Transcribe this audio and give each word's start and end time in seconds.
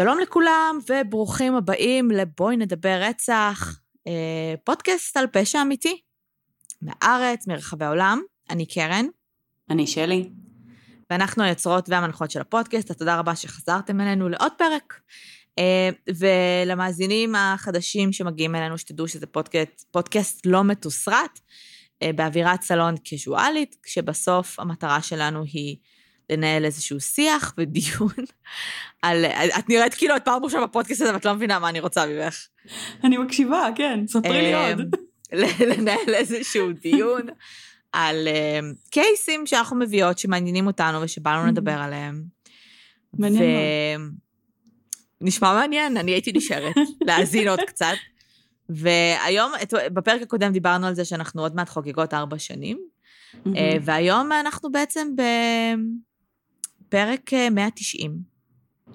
שלום 0.00 0.18
לכולם 0.18 0.78
וברוכים 0.88 1.54
הבאים 1.54 2.10
לבואי 2.10 2.56
נדבר 2.56 2.98
רצח, 3.00 3.80
אה, 4.06 4.54
פודקאסט 4.64 5.16
על 5.16 5.26
פשע 5.26 5.62
אמיתי. 5.62 6.00
מהארץ, 6.82 7.46
מרחבי 7.46 7.84
העולם, 7.84 8.22
אני 8.50 8.66
קרן. 8.66 9.06
אני 9.70 9.86
שלי. 9.86 10.30
ואנחנו 11.10 11.42
היוצרות 11.42 11.88
והמנחות 11.88 12.30
של 12.30 12.40
הפודקאסט, 12.40 12.92
תודה 12.92 13.18
רבה 13.18 13.36
שחזרתם 13.36 14.00
אלינו 14.00 14.28
לעוד 14.28 14.52
פרק. 14.58 15.00
אה, 15.58 15.90
ולמאזינים 16.16 17.34
החדשים 17.34 18.12
שמגיעים 18.12 18.54
אלינו, 18.54 18.78
שתדעו 18.78 19.08
שזה 19.08 19.26
פודקאסט, 19.26 19.84
פודקאסט 19.90 20.46
לא 20.46 20.64
מתוסרט, 20.64 21.40
אה, 22.02 22.10
באווירת 22.12 22.62
סלון 22.62 22.94
קזואלית, 23.04 23.76
כשבסוף 23.82 24.60
המטרה 24.60 25.02
שלנו 25.02 25.42
היא 25.44 25.76
לנהל 26.30 26.64
איזשהו 26.64 27.00
שיח 27.00 27.54
ודיון 27.58 28.14
על... 29.02 29.24
את 29.58 29.68
נראית 29.68 29.94
כאילו 29.94 30.16
את 30.16 30.24
פעם 30.24 30.44
ראשונה 30.44 30.66
בפודקאסט 30.66 31.00
הזה 31.00 31.12
ואת 31.14 31.24
לא 31.24 31.34
מבינה 31.34 31.58
מה 31.58 31.68
אני 31.68 31.80
רוצה 31.80 32.06
ממך. 32.06 32.46
אני 33.04 33.16
מקשיבה, 33.16 33.68
כן, 33.76 34.06
ספרי 34.06 34.42
לי 34.42 34.54
עוד. 34.54 34.96
לנהל 35.60 36.14
איזשהו 36.14 36.72
דיון 36.72 37.22
על 37.92 38.28
קייסים 38.90 39.46
שאנחנו 39.46 39.76
מביאות 39.76 40.18
שמעניינים 40.18 40.66
אותנו 40.66 41.00
ושבא 41.02 41.36
לנו 41.36 41.46
לדבר 41.46 41.72
עליהם. 41.72 42.22
מעניין 43.18 43.42
מאוד. 43.42 44.12
נשמע 45.20 45.54
מעניין, 45.54 45.96
אני 45.96 46.10
הייתי 46.10 46.32
נשארת 46.32 46.74
להאזין 47.06 47.48
עוד 47.48 47.60
קצת. 47.66 47.94
והיום, 48.68 49.52
בפרק 49.92 50.22
הקודם 50.22 50.52
דיברנו 50.52 50.86
על 50.86 50.94
זה 50.94 51.04
שאנחנו 51.04 51.42
עוד 51.42 51.56
מעט 51.56 51.68
חוגגות 51.68 52.14
ארבע 52.14 52.38
שנים, 52.38 52.78
אה, 53.56 53.76
והיום 53.82 54.32
אנחנו 54.32 54.72
בעצם 54.72 55.08
בפרק 56.88 57.30
190. 57.50 58.22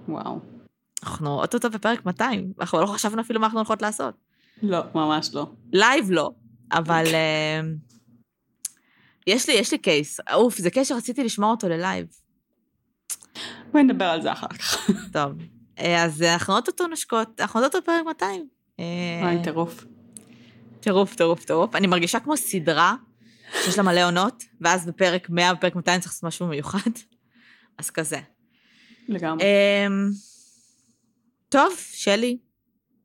וואו. 0.08 0.40
אנחנו 1.04 1.42
אוטוטו 1.42 1.70
בפרק 1.70 2.06
200, 2.06 2.54
אנחנו 2.60 2.82
לא 2.82 2.86
חשבנו 2.86 3.22
אפילו 3.22 3.40
מה 3.40 3.46
אנחנו 3.46 3.60
הולכות 3.60 3.82
לעשות. 3.82 4.16
לא, 4.64 4.80
ממש 4.96 5.30
לא. 5.34 5.48
לייב 5.74 6.12
לא, 6.12 6.32
אבל 6.72 7.06
אה, 7.06 7.62
יש 9.28 9.50
לי, 9.50 9.56
יש 9.56 9.72
לי 9.72 9.78
קייס. 9.78 10.20
אוף, 10.34 10.58
זה 10.58 10.70
קייס 10.70 10.90
שרציתי 10.90 11.24
לשמור 11.24 11.52
אותו 11.52 11.70
ללייב. 11.70 12.06
בואי 13.72 13.84
נדבר 13.84 14.06
על 14.06 14.22
זה 14.22 14.32
אחר 14.32 14.48
כך. 14.48 14.90
טוב, 15.14 15.32
אה, 15.80 16.04
אז 16.04 16.22
אנחנו 16.22 16.56
אוטוטו 16.56 16.88
נשקות, 16.88 17.42
אנחנו 17.42 17.60
אוטוטו 17.60 17.82
בפרק 17.82 18.06
200. 18.06 18.48
וואי, 19.22 19.44
טירוף. 19.44 19.86
טירוף, 20.80 21.16
טירוף, 21.16 21.46
טירוף. 21.46 21.76
אני 21.76 21.88
מרגישה 21.88 22.20
כמו 22.20 22.38
סדרה 22.38 22.96
שיש 23.64 23.78
לה 23.78 23.84
מלא 23.84 24.08
עונות, 24.08 24.44
ואז 24.62 24.86
בפרק 24.86 25.30
100, 25.30 25.54
בפרק 25.54 25.76
200 25.76 26.00
צריך 26.00 26.12
לעשות 26.12 26.24
משהו 26.24 26.48
מיוחד. 26.48 26.92
אז 27.78 27.90
כזה. 27.90 28.20
לגמרי. 29.10 29.44
אמ, 29.44 30.10
טוב, 31.50 31.74
שלי, 31.92 32.38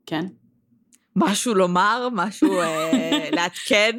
כן. 0.07 0.27
משהו 1.17 1.55
לומר, 1.55 2.09
משהו 2.13 2.61
אה, 2.61 3.29
לעדכן? 3.37 3.99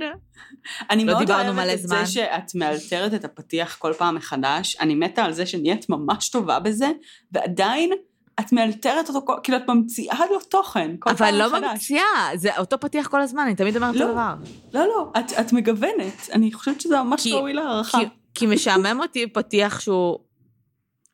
אני 0.90 1.06
לא 1.06 1.14
מאוד 1.14 1.32
אוהבת 1.32 1.74
את 1.74 1.80
זמן. 1.80 2.06
זה 2.06 2.12
שאת 2.12 2.56
מאלתרת 2.56 3.14
את 3.14 3.26
הפתיח 3.26 3.76
כל 3.76 3.94
פעם 3.98 4.16
מחדש. 4.16 4.76
אני 4.80 4.96
מתה 4.96 5.24
על 5.24 5.34
זה 5.34 5.46
שנהיית 5.46 5.90
ממש 5.90 6.30
טובה 6.30 6.60
בזה, 6.60 6.92
ועדיין 7.32 7.92
את 8.40 8.52
מאלתרת 8.52 9.10
אותו, 9.10 9.26
כאילו 9.44 9.58
את 9.58 9.70
ממציאה 9.70 10.20
לו 10.32 10.40
תוכן 10.40 10.92
כל 11.00 11.14
פעם 11.14 11.28
אבל 11.28 11.46
מחדש. 11.46 11.62
לא 11.62 11.72
ממציאה, 11.72 12.30
זה 12.36 12.58
אותו 12.58 12.80
פתיח 12.80 13.08
כל 13.08 13.22
הזמן, 13.22 13.42
אני 13.42 13.56
תמיד 13.56 13.76
אומרת 13.76 13.96
לא. 13.96 14.02
אותו 14.02 14.14
דבר. 14.14 14.34
לא, 14.74 14.88
לא, 14.88 15.12
את, 15.20 15.32
את 15.40 15.54
מגוונת. 15.54 16.30
אני 16.34 16.54
חושבת 16.54 16.82
שזה 16.82 17.02
ממש 17.02 17.28
ראוי 17.28 17.54
להערכה. 17.54 18.00
כי, 18.00 18.06
כי 18.34 18.46
משעמם 18.46 19.00
אותי 19.02 19.28
פתיח 19.28 19.80
שהוא 19.80 20.20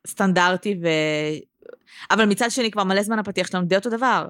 סטנדרטי 0.05 0.79
ו... 0.83 0.87
אבל 2.11 2.25
מצד 2.25 2.51
שני, 2.51 2.71
כבר 2.71 2.83
מלא 2.83 3.03
זמן 3.03 3.19
הפתיח 3.19 3.47
שלנו 3.47 3.65
די 3.65 3.75
אותו 3.75 3.89
דבר. 3.89 4.27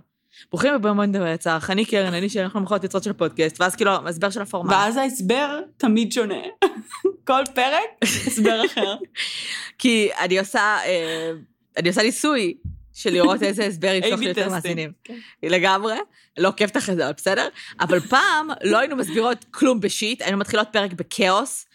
ברוכים 0.51 0.73
הבאים 0.73 0.95
מאוד 0.95 1.15
רצח, 1.15 1.69
אני 1.71 1.85
קרן, 1.85 2.13
אני 2.13 2.29
שאנחנו 2.29 2.59
מוכרות 2.59 2.83
יוצרות 2.83 3.03
של 3.03 3.11
הפודקאסט, 3.11 3.61
ואז 3.61 3.75
כאילו, 3.75 3.91
הסבר 4.07 4.29
של 4.29 4.41
הפורמט. 4.41 4.71
ואז 4.71 4.97
ההסבר 4.97 5.59
תמיד 5.77 6.11
שונה. 6.11 6.41
כל 7.27 7.43
פרק, 7.55 7.83
הסבר 8.01 8.65
אחר. 8.65 8.95
כי 9.79 10.09
אני 10.19 10.39
עושה, 10.39 10.77
אה, 10.85 11.31
אני 11.77 11.89
עושה 11.89 12.03
ניסוי 12.03 12.57
של 12.93 13.09
לראות 13.09 13.43
איזה 13.43 13.65
הסבר 13.65 13.87
ימשוך 13.87 14.19
A/B 14.19 14.23
לי 14.23 14.27
יותר. 14.27 14.49
מאזינים. 14.49 14.91
כן. 15.03 15.17
לגמרי, 15.43 15.95
לא 16.37 16.51
זה, 16.95 17.05
אבל 17.05 17.13
בסדר. 17.17 17.47
אבל 17.79 17.99
פעם 17.99 18.47
לא 18.63 18.77
היינו 18.77 18.95
מסבירות 18.95 19.45
כלום 19.51 19.79
בשיט, 19.79 20.21
היינו 20.21 20.37
מתחילות 20.37 20.67
פרק 20.71 20.93
בכאוס, 20.93 21.65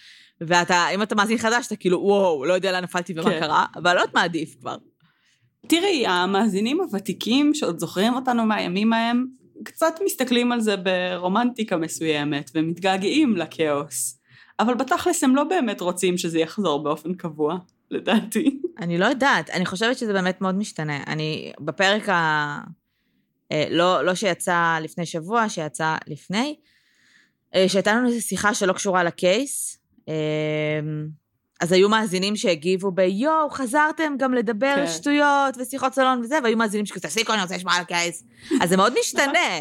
ואתה, 0.40 0.88
אם 0.94 1.02
אתה 1.02 1.14
מאזין 1.14 1.38
חדש, 1.38 1.66
אתה 1.66 1.76
כאילו, 1.76 1.98
וואו, 1.98 2.44
לא 2.44 2.52
יודע 2.52 2.72
לאן 2.72 2.82
נפלתי 2.82 3.12
ומה 3.12 3.30
כן. 3.30 3.40
קרה, 3.40 3.66
אבל 3.76 3.96
לא 3.96 4.02
מה 4.14 4.22
עדיף 4.22 4.56
כבר. 4.60 4.76
תראי, 5.66 6.06
המאזינים 6.06 6.80
הוותיקים 6.80 7.54
שעוד 7.54 7.78
זוכרים 7.78 8.14
אותנו 8.14 8.46
מהימים 8.46 8.92
ההם, 8.92 9.26
קצת 9.64 9.94
מסתכלים 10.04 10.52
על 10.52 10.60
זה 10.60 10.74
ברומנטיקה 10.76 11.76
מסוימת 11.76 12.50
ומתגעגעים 12.54 13.36
לכאוס. 13.36 14.20
אבל 14.60 14.74
בתכלס 14.74 15.24
הם 15.24 15.36
לא 15.36 15.44
באמת 15.44 15.80
רוצים 15.80 16.18
שזה 16.18 16.38
יחזור 16.38 16.82
באופן 16.82 17.14
קבוע, 17.14 17.58
לדעתי. 17.90 18.60
אני 18.78 18.98
לא 18.98 19.04
יודעת, 19.04 19.50
אני 19.50 19.66
חושבת 19.66 19.98
שזה 19.98 20.12
באמת 20.12 20.40
מאוד 20.40 20.54
משתנה. 20.54 21.02
אני, 21.06 21.52
בפרק 21.60 22.08
ה... 22.08 22.60
אה, 23.52 23.64
לא, 23.70 24.04
לא 24.04 24.14
שיצא 24.14 24.78
לפני 24.82 25.06
שבוע, 25.06 25.48
שיצא 25.48 25.96
לפני, 26.06 26.56
אה, 27.54 27.68
שהייתה 27.68 27.92
לנו 27.92 28.08
איזו 28.08 28.22
שיחה 28.22 28.54
שלא 28.54 28.72
קשורה 28.72 29.04
לקייס, 29.04 29.79
אז 31.60 31.72
היו 31.72 31.88
מאזינים 31.88 32.36
שהגיבו 32.36 32.90
ביואו, 32.90 33.50
חזרתם 33.50 34.14
גם 34.18 34.34
לדבר 34.34 34.74
כן. 34.76 34.86
שטויות 34.86 35.56
ושיחות 35.58 35.94
סלון 35.94 36.20
וזה, 36.20 36.38
והיו 36.42 36.56
מאזינים 36.56 36.86
שכזה, 36.86 37.00
תפסיקו, 37.00 37.32
אני 37.32 37.42
רוצה 37.42 37.56
לשמוע 37.56 37.74
על 37.74 37.80
הקייס. 37.80 38.24
אז 38.60 38.68
זה 38.68 38.76
מאוד 38.76 38.94
משתנה. 39.00 39.58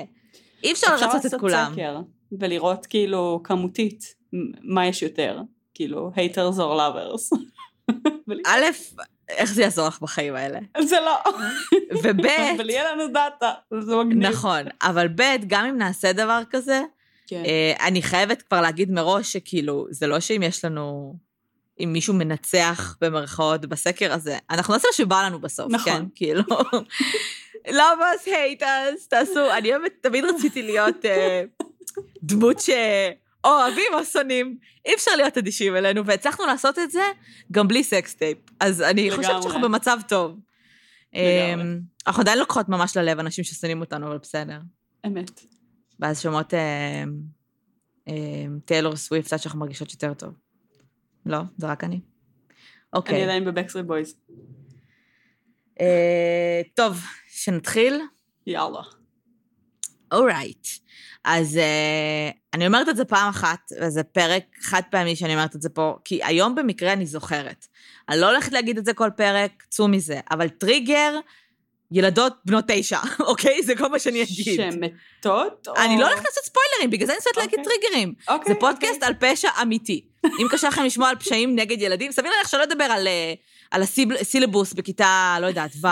אי 0.63 0.71
אפשר 0.71 0.87
אפשר 0.93 1.05
לרצות 1.05 1.19
את 1.19 1.23
לעשות 1.23 1.39
כולם. 1.39 1.71
סקר 1.73 1.99
ולראות 2.39 2.85
כאילו 2.85 3.41
כמותית 3.43 4.15
מה 4.63 4.87
יש 4.87 5.01
יותר, 5.01 5.41
כאילו 5.73 6.11
haters 6.15 6.57
or 6.57 6.79
lovers. 6.79 7.39
א', 8.47 8.65
איך 9.29 9.53
זה 9.53 9.61
יעזור 9.61 9.87
לך 9.87 10.01
בחיים 10.01 10.35
האלה? 10.35 10.59
זה 10.81 10.95
לא, 11.05 11.31
וב', 12.03 12.25
אבל 12.57 12.69
יהיה 12.69 12.93
לנו 12.93 13.07
דאטה, 13.13 13.51
זה 13.79 13.95
מגניב. 13.95 14.29
נכון, 14.29 14.61
אבל 14.81 15.07
ב', 15.07 15.21
גם 15.47 15.65
אם 15.65 15.77
נעשה 15.77 16.13
דבר 16.13 16.41
כזה, 16.49 16.81
כן. 17.29 17.43
אה, 17.45 17.87
אני 17.87 18.01
חייבת 18.01 18.41
כבר 18.41 18.61
להגיד 18.61 18.91
מראש 18.91 19.33
שכאילו, 19.33 19.87
זה 19.89 20.07
לא 20.07 20.19
שאם 20.19 20.43
יש 20.43 20.65
לנו, 20.65 21.15
אם 21.79 21.89
מישהו 21.93 22.13
מנצח 22.13 22.97
במרכאות 23.01 23.65
בסקר 23.65 24.13
הזה, 24.13 24.37
אנחנו 24.49 24.73
נעשה 24.73 24.87
שבא 24.93 25.25
לנו 25.25 25.39
בסוף, 25.39 25.71
נכון. 25.71 25.93
כן? 25.93 26.05
כאילו, 26.15 26.43
lovers, 27.67 28.27
haters, 28.27 29.07
תעשו, 29.09 29.51
אני 29.57 29.75
אוהבת, 29.75 29.91
תמיד 30.01 30.25
רציתי 30.25 30.61
להיות 30.61 31.05
אה, 31.05 31.43
דמות 32.23 32.57
שאוהבים 32.59 33.93
או 33.93 34.05
שונאים, 34.05 34.57
אי 34.85 34.95
אפשר 34.95 35.11
להיות 35.17 35.37
אדישים 35.37 35.75
אלינו, 35.75 36.05
והצלחנו 36.05 36.45
לעשות 36.45 36.79
את 36.79 36.91
זה 36.91 37.03
גם 37.51 37.67
בלי 37.67 37.83
sex 37.83 38.13
tape. 38.13 38.37
אז 38.59 38.81
אני 38.81 39.11
חושבת 39.11 39.25
לגמרי. 39.25 39.41
שאנחנו 39.41 39.61
במצב 39.61 39.97
טוב. 40.07 40.31
לגמרי. 41.13 41.63
אה, 41.63 41.77
אנחנו 42.07 42.21
עדיין 42.21 42.39
לוקחות 42.39 42.69
ממש 42.69 42.97
ללב 42.97 43.19
אנשים 43.19 43.43
ששונאים 43.43 43.81
אותנו, 43.81 44.07
אבל 44.07 44.17
בסדר. 44.17 44.59
אמת. 45.05 45.58
ואז 45.99 46.21
שומעות 46.21 46.53
אה, 46.53 47.03
אה, 48.07 48.45
טיילור 48.65 48.95
סוויפט 48.95 49.33
עד 49.33 49.39
שאנחנו 49.39 49.59
מרגישות 49.59 49.91
יותר 49.91 50.13
טוב. 50.13 50.33
לא, 51.25 51.39
זה 51.57 51.67
רק 51.67 51.83
אני. 51.83 51.95
אני 51.95 52.01
אוקיי. 52.93 53.23
עדיין 53.23 53.45
בבקסטריט 53.45 53.83
בויז. 53.83 54.15
אה, 55.81 56.61
טוב, 56.73 57.01
שנתחיל? 57.27 58.01
יאללה. 58.47 58.81
אורייט. 60.11 60.67
אז 61.23 61.57
אה, 61.57 62.29
אני 62.53 62.67
אומרת 62.67 62.89
את 62.89 62.97
זה 62.97 63.05
פעם 63.05 63.29
אחת, 63.29 63.71
וזה 63.81 64.03
פרק 64.03 64.43
חד 64.61 64.81
פעמי 64.91 65.15
שאני 65.15 65.33
אומרת 65.33 65.55
את 65.55 65.61
זה 65.61 65.69
פה, 65.69 65.97
כי 66.03 66.23
היום 66.23 66.55
במקרה 66.55 66.93
אני 66.93 67.05
זוכרת. 67.05 67.67
אני 68.09 68.19
לא 68.19 68.29
הולכת 68.29 68.51
להגיד 68.51 68.77
את 68.77 68.85
זה 68.85 68.93
כל 68.93 69.09
פרק, 69.17 69.63
צאו 69.69 69.87
מזה, 69.87 70.19
אבל 70.31 70.49
טריגר, 70.49 71.19
ילדות 71.91 72.33
בנות 72.45 72.65
תשע, 72.67 72.99
אוקיי? 73.29 73.63
זה 73.63 73.75
כל 73.75 73.87
מה 73.89 73.99
שאני 73.99 74.23
אגיד. 74.23 74.55
שהן 74.55 74.79
מתות? 74.83 75.67
או- 75.67 75.75
אני 75.75 75.97
לא 75.99 76.07
הולכת 76.07 76.25
לעשות 76.25 76.43
ספוילרים, 76.43 76.89
בגלל 76.89 77.07
זה 77.07 77.13
אני 77.13 77.17
רוצה 77.17 77.41
להגיד 77.41 77.59
אוקיי. 77.59 77.73
טריגרים. 77.81 78.13
אוקיי, 78.27 78.53
זה 78.53 78.59
פודקאסט 78.59 79.03
על 79.03 79.13
פשע 79.19 79.49
אמיתי. 79.61 80.05
אם 80.25 80.47
קשה 80.51 80.67
לכם 80.67 80.83
לשמוע 80.83 81.09
על 81.09 81.15
פשעים 81.15 81.55
נגד 81.55 81.81
ילדים, 81.81 82.11
סביר 82.11 82.31
להניח 82.31 82.47
שלא 82.47 82.61
לדבר 82.61 82.83
על, 82.83 83.07
אה, 83.07 83.33
על 83.71 83.81
הסילבוס 84.21 84.73
בכיתה, 84.73 85.37
לא 85.41 85.47
יודעת, 85.47 85.71
ו'. 85.81 85.87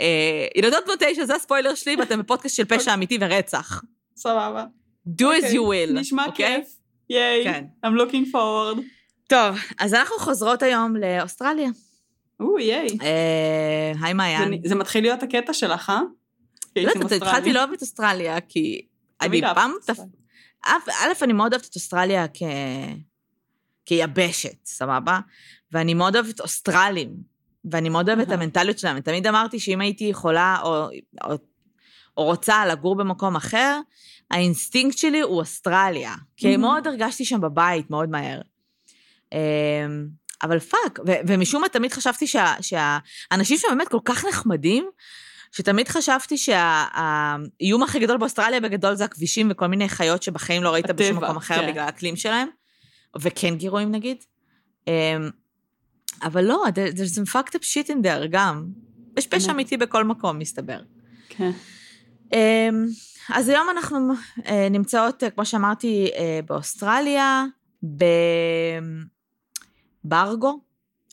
אה, 0.00 0.46
ילדות 0.56 0.84
בנות 0.86 0.98
תשע, 1.02 1.24
זה 1.24 1.34
הספוילר 1.34 1.74
שלי, 1.74 1.96
ואתם 1.96 2.18
בפודקאסט 2.18 2.56
של 2.56 2.64
פשע 2.64 2.94
אמיתי 2.94 3.18
ורצח. 3.20 3.82
סבבה. 4.16 4.64
do 5.08 5.22
as 5.22 5.24
אוקיי, 5.24 5.58
you 5.58 5.62
will. 5.88 5.92
נשמע 6.00 6.26
אוקיי? 6.26 6.56
כיף. 6.56 6.68
ייי. 7.10 7.44
כן. 7.44 7.64
I'm 7.86 8.00
looking 8.00 8.32
forward. 8.32 8.80
טוב, 9.28 9.56
אז 9.78 9.94
אנחנו 9.94 10.18
חוזרות 10.18 10.62
היום 10.62 10.96
לאוסטרליה. 10.96 11.70
או, 12.40 12.58
ייי. 12.58 12.88
אה, 13.02 13.92
היי 14.02 14.12
מעיין. 14.12 14.60
זה 14.64 14.74
מתחיל 14.74 15.04
להיות 15.04 15.22
הקטע 15.22 15.52
שלך, 15.52 15.90
אה? 15.90 16.00
לא 16.76 16.90
יודעת, 16.90 17.12
התחלתי 17.12 17.52
לאהוב 17.52 17.72
את 17.72 17.80
אוסטרליה, 17.82 18.40
כי 18.40 18.86
אני 19.20 19.40
פעם... 19.54 19.72
א', 20.66 21.12
אני 21.22 21.32
מאוד 21.32 21.52
אוהבת 21.52 21.68
את 21.68 21.74
אוסטרליה 21.74 22.26
כ... 22.34 22.42
כיבשת, 23.86 24.64
סבבה? 24.64 25.20
ואני 25.72 25.94
מאוד 25.94 26.16
אוהבת 26.16 26.40
אוסטרלים. 26.40 27.30
ואני 27.64 27.88
מאוד 27.88 28.08
אוהבת 28.08 28.28
את. 28.28 28.32
המנטליות 28.32 28.78
שלהם. 28.78 29.00
תמיד 29.00 29.26
אמרתי 29.26 29.60
שאם 29.60 29.80
הייתי 29.80 30.04
יכולה 30.04 30.56
או, 30.62 30.88
או, 31.24 31.34
או 32.16 32.24
רוצה 32.24 32.66
לגור 32.66 32.96
במקום 32.96 33.36
אחר, 33.36 33.80
האינסטינקט 34.30 34.98
שלי 34.98 35.20
הוא 35.20 35.38
אוסטרליה. 35.38 36.14
כי. 36.36 36.56
מאוד 36.56 36.86
הרגשתי 36.86 37.24
שם 37.24 37.40
בבית, 37.40 37.90
מאוד 37.90 38.10
מהר. 38.10 38.40
אבל 40.42 40.58
fuck, 40.58 40.98
ו- 41.06 41.12
ומשום 41.26 41.62
מה 41.62 41.68
תמיד 41.68 41.92
חשבתי 41.92 42.26
שה- 42.26 42.54
שהאנשים 42.60 43.56
שם 43.58 43.68
באמת 43.70 43.88
כל 43.88 43.98
כך 44.04 44.24
נחמדים, 44.24 44.88
שתמיד 45.52 45.88
חשבתי 45.88 46.38
שהאיום 46.38 47.82
הכי 47.82 47.98
גדול 47.98 48.16
באוסטרליה 48.16 48.60
בגדול 48.60 48.94
זה 48.94 49.04
הכבישים 49.04 49.48
וכל 49.50 49.66
מיני 49.66 49.88
חיות 49.88 50.22
שבחיים 50.22 50.62
לא 50.62 50.70
ראית 50.70 50.86
בשום 50.90 51.16
הטבע, 51.16 51.26
מקום 51.26 51.36
אחר 51.36 51.54
כן. 51.60 51.70
בגלל 51.70 51.84
האקלים 51.84 52.16
שלהם, 52.16 52.48
וקנגירואים 53.20 53.90
נגיד. 53.92 54.16
אמ, 54.86 54.92
אבל 56.22 56.44
לא, 56.44 56.64
there- 56.68 56.94
there's 56.96 57.14
some 57.18 57.32
fucked 57.32 57.52
up 57.54 57.62
shit 57.62 57.86
in 57.88 58.04
there 58.04 58.26
גם. 58.30 58.66
יש 59.18 59.26
פשע. 59.26 59.50
אמיתי 59.52 59.76
בכל 59.76 60.04
מקום, 60.04 60.38
מסתבר. 60.38 60.80
כן. 61.28 61.50
אמ, 62.32 62.86
אז 63.28 63.48
היום 63.48 63.70
אנחנו 63.70 64.12
אה, 64.46 64.68
נמצאות, 64.70 65.22
אה, 65.24 65.30
כמו 65.30 65.46
שאמרתי, 65.46 66.10
אה, 66.16 66.40
באוסטרליה, 66.46 67.44
בברגו, 67.82 69.19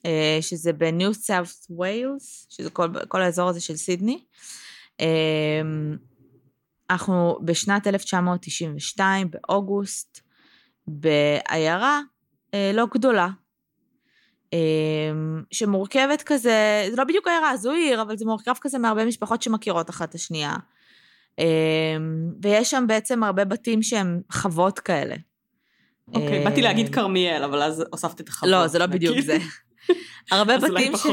אה, 0.06 0.38
שזה 0.42 0.74
בניו 0.74 1.14
סאוף 1.14 1.68
ווילס, 1.70 2.48
שזה 2.50 2.70
כל, 2.70 2.88
כל 3.08 3.22
האזור 3.22 3.50
הזה 3.50 3.62
של 3.62 3.76
סידני. 3.76 4.24
אמ, 5.00 5.98
אנחנו 6.90 7.40
בשנת 7.46 7.88
1992, 7.88 9.32
באוגוסט, 9.32 10.20
בעיירה 10.88 12.02
אה, 12.54 12.72
לא 12.74 12.86
גדולה, 12.94 13.30
אמ, 14.54 15.44
שמורכבת 15.52 16.22
כזה, 16.22 16.88
זה 16.90 16.96
לא 16.98 17.04
בדיוק 17.04 17.28
עיירה, 17.28 17.58
זו 17.58 17.72
עיר, 17.72 18.02
אבל 18.02 18.18
זה 18.18 18.26
מורכב 18.26 18.54
כזה 18.62 18.78
מהרבה 18.78 19.06
משפחות 19.06 19.42
שמכירות 19.42 19.90
אחת 19.90 20.10
את 20.10 20.16
השנייה. 20.16 20.54
אמ, 21.40 21.46
ויש 22.44 22.72
שם 22.72 22.86
בעצם 22.88 23.24
הרבה 23.24 23.46
בתים 23.46 23.84
שהם 23.84 24.22
חוות 24.32 24.80
כאלה. 24.80 25.16
אוקיי, 26.14 26.40
אמ, 26.40 26.44
באתי 26.44 26.62
להגיד 26.62 26.94
כרמיאל, 26.96 27.44
אבל 27.44 27.62
אז 27.62 27.84
הוספת 27.92 28.22
את 28.22 28.30
החוות. 28.30 28.52
לא, 28.52 28.68
זה 28.68 28.80
לא 28.80 28.86
בדיוק 28.86 29.20
זה. 29.20 29.38
הרבה 30.32 30.58
בתים 30.58 30.98
ש... 30.98 31.06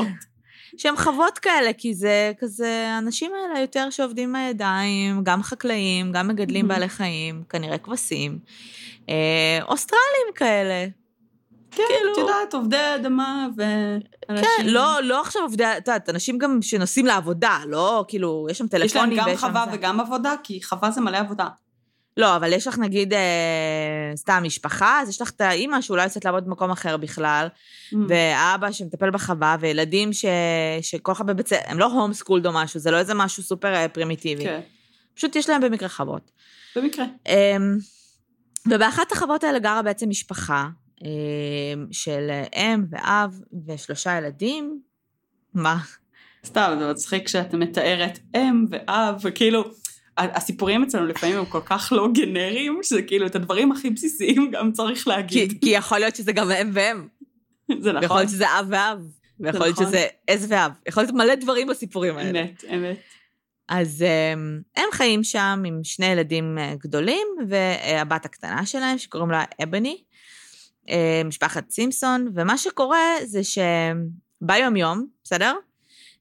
שהם 0.79 0.97
חוות 0.97 1.39
כאלה, 1.39 1.73
כי 1.73 1.95
זה 1.95 2.33
כזה, 2.41 2.87
האנשים 2.89 3.31
האלה 3.35 3.61
יותר 3.61 3.91
שעובדים 3.91 4.33
מהידיים, 4.33 5.21
גם 5.25 5.43
חקלאים, 5.43 6.13
גם 6.13 6.29
מגדלים 6.29 6.65
Mhm. 6.65 6.69
בעלי 6.69 6.89
חיים, 6.89 7.43
כנראה 7.49 7.79
כבשים. 7.79 8.39
אה, 9.09 9.59
אוסטרלים 9.69 10.27
כאלה. 10.35 10.87
כן, 11.71 11.83
כאילו- 11.89 12.13
את 12.13 12.19
יודעת, 12.19 12.55
עובדי 12.55 12.77
אדמה 12.95 13.47
ואנשים... 13.57 14.45
כן, 14.59 14.67
לא, 14.67 15.03
לא 15.03 15.21
עכשיו 15.21 15.43
עובדי, 15.43 15.65
את 15.65 15.89
יודעת, 15.89 16.09
אנשים 16.11 16.39
גם 16.39 16.63
שנוסעים 16.63 17.07
לעבודה, 17.07 17.59
לא, 17.67 18.05
כאילו, 18.09 18.47
יש 18.51 18.59
שם 18.59 18.65
יש 18.65 18.73
להם 18.73 18.81
טלפונים 18.89 19.19
גם 19.19 19.27
ויש 19.27 19.41
שם 19.41 19.47
חווה 19.47 19.65
זה. 19.71 19.77
וגם 19.77 20.01
עבודה, 20.01 20.35
כי 20.43 20.63
חווה 20.63 20.91
זה 20.91 21.01
מלא 21.01 21.17
עבודה. 21.17 21.47
לא, 22.17 22.37
אבל 22.37 22.53
יש 22.53 22.67
לך 22.67 22.79
נגיד, 22.79 23.13
אה, 23.15 24.13
סתם 24.17 24.43
משפחה, 24.47 25.01
אז 25.01 25.09
יש 25.09 25.23
לך 25.23 25.31
את 25.31 25.41
האימא 25.41 25.81
שאולי 25.81 26.05
יוצאת 26.05 26.25
לעבוד 26.25 26.45
במקום 26.45 26.71
אחר 26.71 26.97
בכלל, 26.97 27.47
Mm. 27.93 27.97
ואבא 28.09 28.73
שמטפל 28.73 29.11
בחווה, 29.11 29.57
וילדים 29.61 30.13
ש... 30.13 30.25
שכל 30.83 31.13
אחד 31.13 31.27
בבית 31.27 31.49
ספר, 31.49 31.61
הם 31.67 31.79
לא 31.79 31.87
home 31.87 32.13
schooled 32.13 32.47
או 32.47 32.53
משהו, 32.53 32.81
זה 32.81 32.91
לא 32.91 32.99
איזה 32.99 33.15
משהו 33.15 33.43
סופר 33.43 33.75
אה, 33.75 33.89
פרימיטיבי. 33.89 34.45
כן, 34.45 34.61
פשוט 35.15 35.37
יש 35.37 35.49
להם 35.49 35.61
במקרה 35.61 35.89
חוות. 35.89 36.31
במקרה. 36.77 37.05
אמ, 37.27 37.77
ובאחת 38.69 39.13
החוות 39.13 39.45
האלה 39.45 39.59
גרה 39.59 39.83
בעצם 39.83 40.09
משפחה 40.09 40.69
אמ, 41.03 41.09
של 41.93 42.31
אם 42.57 42.85
ואב 42.91 43.41
ושלושה 43.67 44.17
ילדים. 44.19 44.81
מה? 45.55 45.79
סתם, 46.47 46.77
זה 46.79 46.91
מצחיק 46.91 47.27
כשאת 47.27 47.55
מתארת 47.55 48.19
אם 48.37 48.65
ואב, 48.71 49.15
וכאילו, 49.23 49.65
הסיפורים 50.19 50.83
אצלנו 50.83 51.07
לפעמים 51.07 51.39
הם 51.39 51.45
כל 51.45 51.61
כך 51.65 51.93
לא 51.97 52.09
גנריים, 52.15 52.81
שזה 52.83 53.03
כאילו 53.03 53.27
את 53.27 53.35
הדברים 53.35 53.73
הכי 53.73 53.91
בסיסיים 53.91 54.51
גם 54.51 54.73
צריך 54.73 55.05
כי, 55.05 55.11
להגיד. 55.11 55.59
כי 55.61 55.71
יכול 55.71 55.99
להיות 55.99 56.17
שזה 56.17 56.33
גם 56.33 56.51
אם 56.51 56.71
ואם, 56.73 57.07
זה 57.81 57.93
נכון. 57.93 58.17
להיות 58.17 58.31
שזה 58.31 58.47
אב 58.59 58.67
ואב, 58.69 58.99
ויכול 59.41 59.61
להיות 59.61 59.79
נכון. 59.79 59.87
שזה 59.87 60.07
עז 60.27 60.47
ואב, 60.49 60.73
יכול 60.89 61.03
להיות 61.03 61.15
מלא 61.15 61.35
דברים 61.35 61.67
בסיפורים 61.67 62.17
האלה. 62.17 62.41
אמת, 62.41 62.65
אמת. 62.75 62.99
אז 63.69 64.03
אמ, 64.03 64.61
הם 64.77 64.85
חיים 64.93 65.25
שם 65.25 65.63
עם 65.67 65.81
שני 65.83 66.07
ילדים 66.07 66.59
אה, 66.59 66.75
גדולים, 66.79 67.27
והבת 67.49 68.25
הקטנה 68.25 68.67
שלהם, 68.67 68.99
שקוראים 68.99 69.31
לה 69.31 69.45
אבני, 69.63 70.03
אה, 70.89 71.23
משפחת 71.25 71.71
סימפסון, 71.71 72.33
ומה 72.35 72.59
שקורה 72.59 73.01
זה 73.25 73.41
שביום-יום, 73.45 75.07
בסדר? 75.25 75.55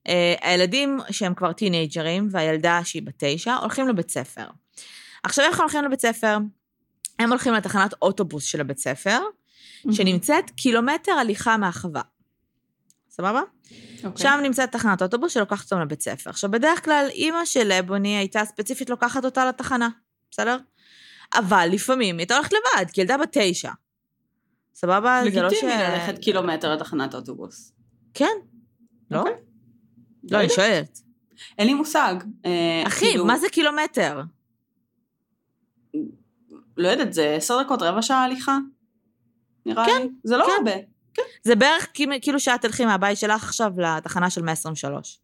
אה, 0.08 0.36
הילדים 0.42 1.00
שהם 1.12 1.34
כבר 1.34 1.54
טינג'רים, 1.54 2.28
והילדה 2.32 2.82
שהיא 2.84 3.02
בת 3.04 3.14
תשע, 3.18 3.56
הולכים 3.56 3.88
לבית 3.88 4.10
ספר. 4.10 4.46
עכשיו, 5.24 5.46
איך 5.46 5.60
הולכים 5.60 5.84
לבית 5.84 6.02
ספר? 6.02 6.38
הם 7.20 7.30
הולכים 7.30 7.54
לתחנת 7.54 7.94
אוטובוס 8.02 8.44
של 8.44 8.62
הבית 8.62 8.78
ספר, 8.78 9.20
שנמצאת 9.92 10.50
קילומטר 10.50 11.12
הליכה 11.12 11.58
מהחווה. 11.58 12.02
סבבה? 13.10 13.42
אוקיי. 14.04 14.24
שם 14.24 14.40
נמצאת 14.44 14.72
תחנת 14.72 15.02
אוטובוס 15.02 15.34
שלוקחת 15.34 15.64
אותם 15.64 15.82
לבית 15.82 16.02
ספר. 16.02 16.30
עכשיו, 16.30 16.52
בדרך 16.52 16.86
כלל, 16.86 17.08
אימא 17.10 17.46
של 17.46 17.68
לבוני 17.68 18.18
הייתה 18.18 18.46
ספציפית 18.46 18.90
לוקחת 18.90 19.26
אותה 19.26 19.46
לתחנה, 19.46 19.90
בסדר? 20.32 20.58
אבל 21.36 21.70
לפעמים 21.72 22.16
היא 22.16 22.22
הייתה 22.22 22.36
הולכת 22.36 22.52
לבד, 22.54 22.92
כי 22.92 23.02
ילדה 23.02 23.18
בת 23.18 23.38
תשע. 23.38 23.72
סבבה? 24.76 25.22
זה 25.34 25.42
לא 25.42 25.50
ש... 25.50 25.54
לגיטימי 25.54 25.74
ללכת 25.74 26.18
קילומטר 26.20 26.76
לתחנת 26.76 27.16
אוטובוס. 27.16 27.74
כן. 28.14 28.36
לא? 29.12 29.20
אוקיי. 29.20 29.34
לא, 30.32 30.40
אני. 30.40 30.50
שואלת. 30.50 31.00
אין 31.58 31.68
לי 31.68 31.74
מושג. 31.74 32.16
אה, 32.46 32.84
אחי, 32.88 33.06
כאילו, 33.06 33.26
מה 33.26 33.38
זה 33.38 33.50
קילומטר? 33.50 34.22
לא 36.78 36.88
יודעת, 36.88 37.14
זה 37.14 37.36
עשר 37.36 37.62
דקות, 37.64 37.82
רבע 37.82 38.02
שעה 38.02 38.24
הליכה? 38.24 38.58
נראה 39.66 39.86
כן, 39.86 40.02
לי. 40.02 40.10
זה 40.24 40.38
לא 40.38 40.46
כן. 40.46 40.52
הרבה. 40.58 40.72
זה 41.44 41.56
בערך 41.56 41.88
כאילו- 42.22 42.40
שאת 42.40 42.62
תלכי 42.62 42.86
מהבית 42.86 43.18
שלך 43.18 43.44
עכשיו 43.44 43.72
לתחנה 43.78 44.30
של 44.30 44.42
123. 44.42 45.20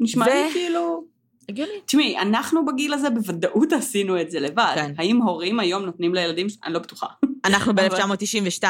נשמע 0.00 0.24
ו- 0.24 0.28
לי 0.28 0.52
כאילו... 0.52 1.04
הגיוני. 1.48 1.80
תשמעי, 1.86 2.18
אנחנו 2.18 2.64
בגיל 2.64 2.94
הזה 2.94 3.10
בוודאות 3.10 3.72
עשינו 3.72 4.20
את 4.20 4.30
זה 4.30 4.40
לבד. 4.40 4.72
כן. 4.74 4.94
האם 4.98 5.22
הורים 5.22 5.60
היום 5.60 5.84
נותנים 5.84 6.14
לילדים... 6.14 6.46
אני 6.64 6.72
לא 6.74 6.78
בטוחה. 6.78 7.06
אנחנו 7.44 7.72
אבל- 7.72 7.88
ב-1992. 7.88 8.64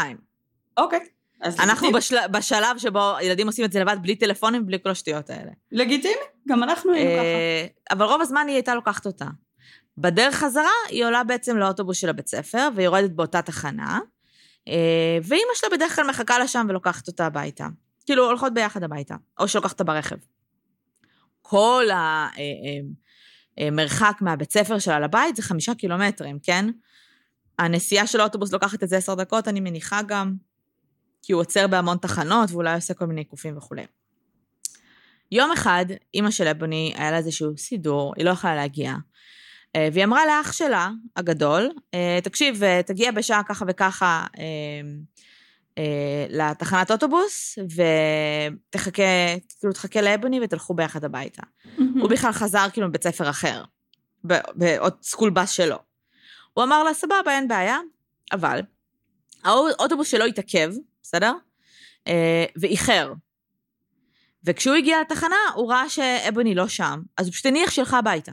אוקיי. 0.77 1.01
אנחנו. 1.43 1.93
בשל... 1.93 2.17
בשלב 2.31 2.79
שבו 2.79 3.15
ילדים 3.23 3.47
עושים 3.47 3.65
את 3.65 3.73
זה 3.73 3.81
לבד, 3.81 3.97
בלי 4.03 4.17
טלפונים, 4.17 4.67
בלי 4.67 4.79
כל 4.83 4.91
השטויות 4.91 5.31
האלה. 5.31 5.51
לגיטימי, 5.73 6.15
גם 6.49 6.63
אנחנו 6.63 6.93
היינו 6.93 7.11
ככה. 7.11 7.23
אה, 7.23 7.67
אבל 7.91 8.05
רוב 8.05 8.21
הזמן 8.21 8.45
היא 8.47 8.55
הייתה 8.55 8.75
לוקחת 8.75 9.07
אותה. 9.07 9.27
בדרך 9.99 10.35
חזרה, 10.35 10.71
היא 10.89 11.05
עולה 11.05 11.25
בעצם 11.25 11.57
לאוטובוס 11.57 11.99
של 11.99 12.09
הבית 12.09 12.29
ספר, 12.29 12.69
ויורדת 12.75 13.11
באותה 13.11 13.43
תחנה, 13.43 13.99
אה, 14.69 15.19
ואימא 15.23 15.51
שלה 15.55 15.71
בדרך 15.71 15.97
כלל 15.97 16.07
מחכה 16.07 16.39
לה 16.39 16.49
שם 16.49 16.67
ולוקחת 16.69 17.09
אותה 17.09 17.27
הביתה. 17.27 17.67
כאילו, 18.07 18.27
הולכות 18.27 18.55
ביחד 18.55 18.83
הביתה, 18.83 19.15
או 19.39 19.49
שלוקחת 19.49 19.73
אותה 19.73 19.85
ברכב. 19.85 20.17
כל 21.43 21.85
המרחק 23.59 24.17
מהבית 24.21 24.53
ספר 24.53 24.79
שלה 24.79 25.01
לבית 25.01 25.37
זה 25.37 25.43
חמישה 25.43 25.75
קילומטרים, 25.75 26.39
כן? 26.43 26.71
הנסיעה 27.59 28.07
של 28.07 28.21
האוטובוס 28.21 28.53
לוקחת 28.53 28.83
את 28.83 28.89
זה 28.89 28.97
עשר 28.97 29.15
דקות, 29.15 29.49
אני 29.49 29.61
מניחה 29.61 30.01
גם, 30.03 30.35
כי 31.27 31.33
הוא 31.33 31.41
עוצר 31.41 31.67
בהמון 31.67 31.99
תחנות, 31.99 32.51
ואולי 32.51 32.75
עושה 32.75 32.95
כל 32.95 33.07
מיני 33.07 33.21
עיקופים 33.21 33.57
וכולי. 33.57 33.83
יום 35.33 35.53
אחד, 35.53 35.87
אימא 36.15 36.31
של 36.31 36.49
אבוני, 36.49 36.93
היה 36.97 37.11
לה 37.11 37.17
איזשהו 37.17 37.59
סידור, 37.59 38.15
היא 38.17 38.25
לא 38.25 38.31
יכלה 38.31 38.55
להגיע. 38.55 38.95
אה, 39.77 39.89
והיא 39.93 40.05
אמרה 40.05 40.27
לאח 40.27 40.53
שלה, 40.53 40.91
הגדול, 41.17 41.71
אה, 41.95 42.19
תקשיב, 42.23 42.63
אה, 42.65 42.81
תגיע 42.83 43.11
בשעה 43.11 43.43
ככה 43.43 43.65
וככה 43.69 44.27
לתחנת 46.29 46.91
אוטובוס, 46.91 47.59
ותחכה, 47.59 49.03
כאילו 49.61 49.73
תחכה 49.73 50.01
לאבוני 50.01 50.41
ותלכו 50.43 50.75
ביחד 50.75 51.05
הביתה. 51.05 51.43
הוא 51.77 52.11
בכלל 52.11 52.33
חזר 52.33 52.67
כאילו 52.73 52.89
מבית 52.89 53.03
ספר 53.03 53.31
אחר, 53.31 53.65
בעוד 54.55 54.97
סקול 55.03 55.31
בס 55.31 55.51
שלו. 55.51 55.77
הוא 56.53 56.65
אמר 56.65 56.85
לה, 56.85 56.95
סבבה, 56.95 57.31
אין 57.31 57.49
בעיה, 57.49 57.79
אבל 58.33 58.61
האוטובוס 59.45 60.09
שלו 60.09 60.25
התעכב, 60.25 60.73
בסדר? 61.07 61.33
אה, 62.09 62.45
ואיחר. 62.57 63.13
וכשהוא 64.45 64.75
הגיע 64.75 65.01
לתחנה, 65.01 65.37
הוא 65.55 65.73
ראה 65.73 65.89
שאבוני 65.89 66.55
לא 66.55 66.69
שם, 66.69 67.03
אז 67.17 67.27
הוא 67.27 67.33
פשוט 67.33 67.47
הניח 67.47 67.71
שילכה 67.71 67.99
הביתה. 67.99 68.33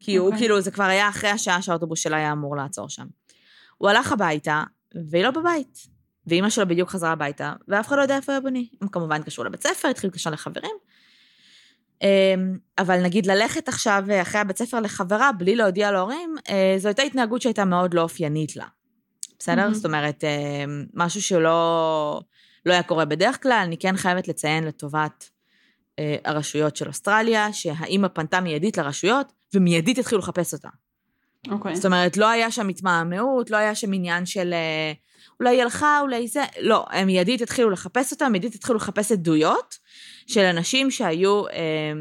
כי 0.00 0.16
הוא 0.16 0.26
אוקיי. 0.26 0.38
כאילו, 0.38 0.60
זה 0.60 0.70
כבר 0.70 0.84
היה 0.84 1.08
אחרי 1.08 1.30
השעה 1.30 1.62
שהאוטובוס 1.62 2.00
שלה 2.00 2.16
היה 2.16 2.32
אמור 2.32 2.56
לעצור 2.56 2.88
שם. 2.88 3.06
הוא 3.78 3.88
הלך 3.88 4.12
הביתה, 4.12 4.62
והיא 5.10 5.24
לא 5.24 5.30
בבית. 5.30 5.78
ואימא 6.26 6.50
שלו 6.50 6.68
בדיוק 6.68 6.88
חזרה 6.88 7.12
הביתה, 7.12 7.52
ואף 7.68 7.88
אחד 7.88 7.96
לא 7.96 8.02
יודע 8.02 8.16
איפה 8.16 8.36
אבוני. 8.36 8.68
הם 8.80 8.88
כמובן 8.88 9.20
התקשרו 9.20 9.44
לבית 9.44 9.62
ספר, 9.62 9.88
התחילו 9.88 10.08
להתקשר 10.08 10.30
לחברים. 10.30 10.76
אמ, 12.02 12.58
אבל 12.78 13.02
נגיד 13.02 13.26
ללכת 13.26 13.68
עכשיו 13.68 14.04
אה, 14.10 14.22
אחרי 14.22 14.40
הבית 14.40 14.58
ספר 14.58 14.80
לחברה 14.80 15.32
בלי 15.32 15.56
להודיע 15.56 15.92
להורים, 15.92 16.34
אה, 16.48 16.74
זו 16.78 16.88
הייתה 16.88 17.02
התנהגות 17.02 17.42
שהייתה 17.42 17.64
מאוד 17.64 17.94
לא 17.94 18.02
אופיינית 18.02 18.56
לה. 18.56 18.66
בסדר? 19.42 19.74
זאת 19.74 19.84
אומרת, 19.84 20.24
אה, 20.24 20.64
משהו 20.94 21.22
שלא... 21.22 22.20
לא 22.66 22.72
היה 22.72 22.82
קורה 22.82 23.04
בדרך 23.04 23.42
כלל. 23.42 23.62
אני 23.64 23.76
כן 23.78 23.96
חייבת 23.96 24.28
לציין 24.28 24.64
לטובת 24.64 25.30
אה, 25.98 26.16
הרשויות 26.24 26.76
של 26.76 26.88
אוסטרליה, 26.88 27.52
שהאימא 27.52 28.08
פנתה 28.08 28.40
מיידית 28.40 28.78
לרשויות, 28.78 29.32
ומיידית 29.54 29.98
התחילו 29.98 30.18
לחפש 30.18 30.52
אותה. 30.52 30.68
אוקיי. 31.50 31.76
זאת 31.76 31.84
אומרת, 31.86 32.16
לא 32.16 32.28
היה 32.28 32.50
שם 32.50 32.68
התמהמהות, 32.68 33.50
לא 33.50 33.56
היה 33.56 33.74
שם 33.74 33.92
עניין 33.92 34.26
של 34.26 34.52
אה, 34.52 34.92
אולי 35.40 35.50
היא 35.50 35.62
הלכה, 35.62 36.00
אולי 36.00 36.28
זה, 36.28 36.44
לא, 36.60 36.86
הם 36.90 37.06
מיידית 37.06 37.40
התחילו 37.40 37.70
לחפש 37.70 38.12
אותה, 38.12 38.28
מיידית 38.28 38.54
התחילו 38.54 38.76
לחפש 38.76 39.12
עדויות 39.12 39.78
של 40.26 40.44
אנשים 40.44 40.90
שהיו 40.90 41.48
אה, 41.48 41.92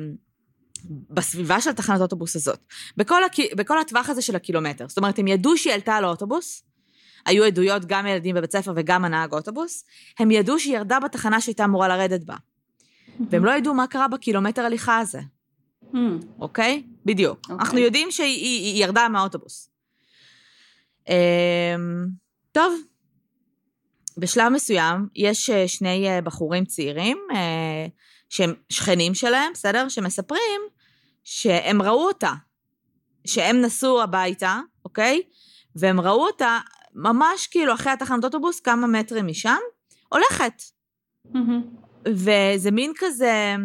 בסביבה 1.09 1.61
של 1.61 1.71
תחנת 1.71 1.99
האוטובוס 1.99 2.35
הזאת, 2.35 2.65
בכל, 2.97 3.23
הק... 3.23 3.33
בכל 3.55 3.79
הטווח 3.79 4.09
הזה 4.09 4.21
של 4.21 4.35
הקילומטר. 4.35 4.87
זאת 4.87 4.97
אומרת, 4.97 5.19
הם 5.19 5.27
ידעו 5.27 5.57
שהיא 5.57 5.73
עלתה 5.73 5.95
על 5.95 6.03
האוטובוס, 6.03 6.63
היו 7.25 7.43
עדויות 7.43 7.85
גם 7.85 8.07
ילדים 8.07 8.35
בבית 8.35 8.51
ספר 8.51 8.73
וגם 8.75 9.05
הנהג 9.05 9.33
אוטובוס, 9.33 9.85
הם 10.19 10.31
ידעו 10.31 10.59
שהיא 10.59 10.75
ירדה 10.75 10.99
בתחנה 10.99 11.41
שהייתה 11.41 11.65
אמורה 11.65 11.87
לרדת 11.87 12.23
בה. 12.23 12.35
והם 13.29 13.45
לא 13.45 13.51
ידעו 13.51 13.73
מה 13.73 13.87
קרה 13.87 14.07
בקילומטר 14.07 14.61
הליכה 14.61 14.99
הזה. 14.99 15.19
Hmm, 15.93 15.97
אוקיי? 16.39 16.83
בדיוק. 17.05 17.39
אוקיי. 17.43 17.55
אנחנו 17.55 17.77
יודעים 17.77 18.11
שהיא 18.11 18.27
היא, 18.27 18.73
היא 18.73 18.83
ירדה 18.83 19.09
מהאוטובוס. 19.09 19.69
אמ, 21.09 22.07
טוב, 22.51 22.73
בשלב 24.17 24.49
מסוים 24.49 25.07
יש 25.15 25.49
אה, 25.49 25.67
שני 25.67 26.09
אה, 26.09 26.21
בחורים 26.21 26.65
צעירים, 26.65 27.17
אה, 27.31 27.85
שהם 28.29 28.53
שכנים 28.69 29.13
שלהם, 29.13 29.51
בסדר? 29.53 29.89
שמספרים 29.89 30.61
שהם 31.23 31.81
ראו 31.81 32.07
אותה, 32.07 32.33
שהם 33.25 33.61
נסעו 33.61 34.01
הביתה, 34.01 34.59
אוקיי? 34.85 35.21
והם 35.75 35.99
ראו 35.99 36.27
אותה 36.27 36.59
ממש 36.95 37.47
כאילו 37.47 37.73
אחרי 37.73 37.91
התחנת 37.91 38.23
אוטובוס, 38.23 38.59
כמה 38.59 38.87
מטרים 38.87 39.27
משם, 39.27 39.57
הולכת. 40.09 40.63
וזה 42.07 42.71
מין 42.71 42.91
כזה 42.97 43.55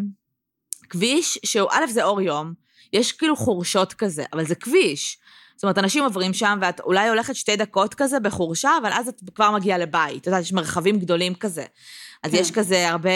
כביש 0.90 1.38
שהוא, 1.44 1.68
א', 1.72 1.86
זה 1.86 2.04
אור 2.04 2.20
יום, 2.20 2.52
יש 2.92 3.12
כאילו 3.12 3.36
חורשות 3.36 3.92
כזה, 3.92 4.24
אבל 4.32 4.44
זה 4.44 4.54
כביש. 4.54 5.18
זאת 5.56 5.64
אומרת, 5.64 5.78
אנשים 5.78 6.04
עוברים 6.04 6.32
שם, 6.32 6.58
ואת 6.62 6.80
אולי 6.80 7.08
הולכת 7.08 7.34
שתי 7.34 7.56
דקות 7.56 7.94
כזה 7.94 8.20
בחורשה, 8.20 8.70
אבל 8.82 8.90
אז 8.92 9.08
את 9.08 9.20
כבר 9.34 9.50
מגיעה 9.50 9.78
לבית. 9.78 10.20
את 10.20 10.26
יודעת, 10.26 10.42
יש 10.42 10.52
מרחבים 10.52 10.98
גדולים 10.98 11.34
כזה. 11.34 11.64
אז 12.22 12.32
כן. 12.32 12.36
יש 12.36 12.50
כזה 12.50 12.88
הרבה 12.88 13.10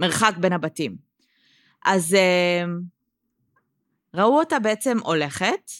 מרחק 0.00 0.34
בין 0.40 0.52
הבתים. 0.52 0.96
אז 1.84 2.14
אה, 2.14 2.64
ראו 4.14 4.38
אותה 4.38 4.58
בעצם 4.58 4.98
הולכת, 4.98 5.70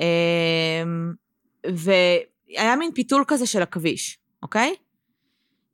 אה, 0.00 0.82
והיה 2.56 2.76
מין 2.76 2.90
פיתול 2.94 3.24
כזה 3.26 3.46
של 3.46 3.62
הכביש, 3.62 4.18
אוקיי? 4.42 4.74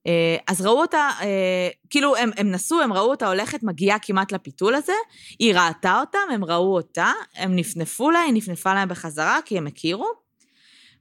אה, 0.07 0.37
אז 0.47 0.61
ראו 0.61 0.81
אותה, 0.81 1.11
אה, 1.21 1.69
כאילו 1.91 2.17
הם, 2.17 2.31
הם 2.37 2.51
נסעו, 2.51 2.81
הם 2.81 2.93
ראו 2.93 3.11
אותה 3.11 3.29
הולכת, 3.29 3.63
מגיעה 3.63 3.99
כמעט 3.99 4.33
לפיתול 4.33 4.75
הזה, 4.75 4.93
היא 5.39 5.55
ראתה 5.55 6.01
אותם, 6.01 6.19
הם 6.33 6.45
ראו 6.45 6.75
אותה, 6.77 7.13
הם 7.35 7.57
נפנפו 7.57 8.11
לה, 8.11 8.21
היא 8.21 8.35
נפנפה 8.35 8.75
להם 8.75 8.89
בחזרה, 8.89 9.39
כי 9.45 9.59
הם 9.59 9.67
הכירו, 9.67 10.09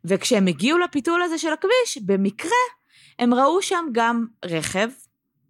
וכשהם 0.05 0.48
הגיעו 0.48 0.77
לפיתול 0.79 1.22
הזה 1.22 1.38
של 1.38 1.53
הכביש, 1.53 1.98
במקרה, 2.05 2.51
הם 3.20 3.34
ראו 3.34 3.62
שם 3.62 3.86
גם 3.91 4.25
רכב 4.46 4.89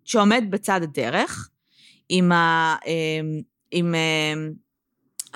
שעומד 0.05 0.43
בצד 0.49 0.79
הדרך, 0.83 1.49
עם 2.09 2.31
ה... 2.31 2.75
אה, 2.87 3.19
עם... 3.71 3.95
אה, 3.95 4.33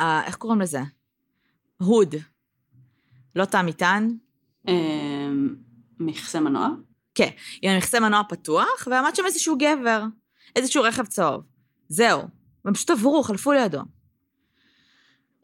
ה- 0.06 0.26
איך 0.26 0.36
קוראים 0.36 0.62
לזה? 0.62 0.82
הוד. 1.78 2.16
לא 3.36 3.46
תא 3.46 3.62
מטען, 3.62 4.04
אמ, 4.04 4.29
מכסה 6.00 6.40
מנוע? 6.40 6.70
כן, 7.16 7.30
עם 7.62 7.72
המכסה 7.72 8.00
מנוע 8.00 8.22
פתוח, 8.30 8.88
ועמד 8.92 9.16
שם 9.16 9.26
איזשהו 9.26 9.58
גבר, 9.58 10.04
איזשהו 10.56 10.84
רכב 10.84 11.06
צהוב. 11.06 11.44
זהו. 11.90 12.22
הם 12.66 12.74
פשוט 12.74 12.90
עברו, 12.90 13.24
חלפו 13.24 13.52
לידו. 13.52 13.82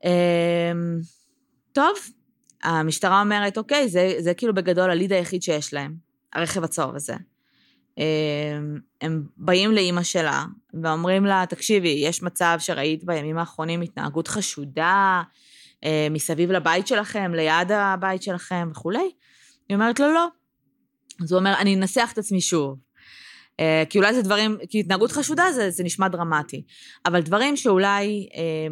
אמ, 0.03 0.99
טוב, 1.71 1.97
המשטרה 2.63 3.21
אומרת, 3.21 3.57
אוקיי, 3.57 3.89
זה, 3.89 4.15
זה 4.19 4.33
כאילו 4.33 4.53
בגדול 4.53 4.89
הליד 4.91 5.13
היחיד 5.13 5.41
שיש 5.41 5.73
להם, 5.73 5.95
הרכב 6.33 6.63
הצהוב 6.63 6.95
הזה. 6.95 7.15
אמ, 7.97 8.03
הם 9.01 9.23
באים 9.37 9.71
לאימא 9.71 10.03
שלה 10.03 10.45
ואומרים 10.83 11.25
לה, 11.25 11.43
תקשיבי, 11.49 11.89
יש 11.89 12.23
מצב 12.23 12.55
שראית 12.59 13.03
בימים 13.03 13.37
האחרונים 13.37 13.81
התנהגות 13.81 14.27
חשודה 14.27 15.23
מסביב 16.09 16.51
לבית 16.51 16.87
שלכם, 16.87 17.31
ליד 17.35 17.71
הבית 17.71 18.23
שלכם 18.23 18.69
וכולי? 18.71 19.11
היא 19.69 19.75
אומרת 19.75 19.99
לו, 19.99 20.13
לא. 20.13 20.27
אז 21.23 21.31
הוא 21.31 21.39
אומר, 21.39 21.53
אני 21.59 21.75
אנסח 21.75 22.09
את 22.13 22.17
עצמי 22.17 22.41
שוב. 22.41 22.79
אה, 23.59 23.83
כי 23.89 23.97
אולי 23.97 24.13
זה 24.13 24.21
דברים, 24.21 24.57
כי 24.69 24.79
התנהגות 24.79 25.11
חשודה 25.11 25.51
זה, 25.51 25.69
זה 25.69 25.83
נשמע 25.83 26.07
דרמטי. 26.07 26.63
אבל 27.05 27.21
דברים 27.21 27.57
שאולי 27.57 28.29
אה, 28.35 28.67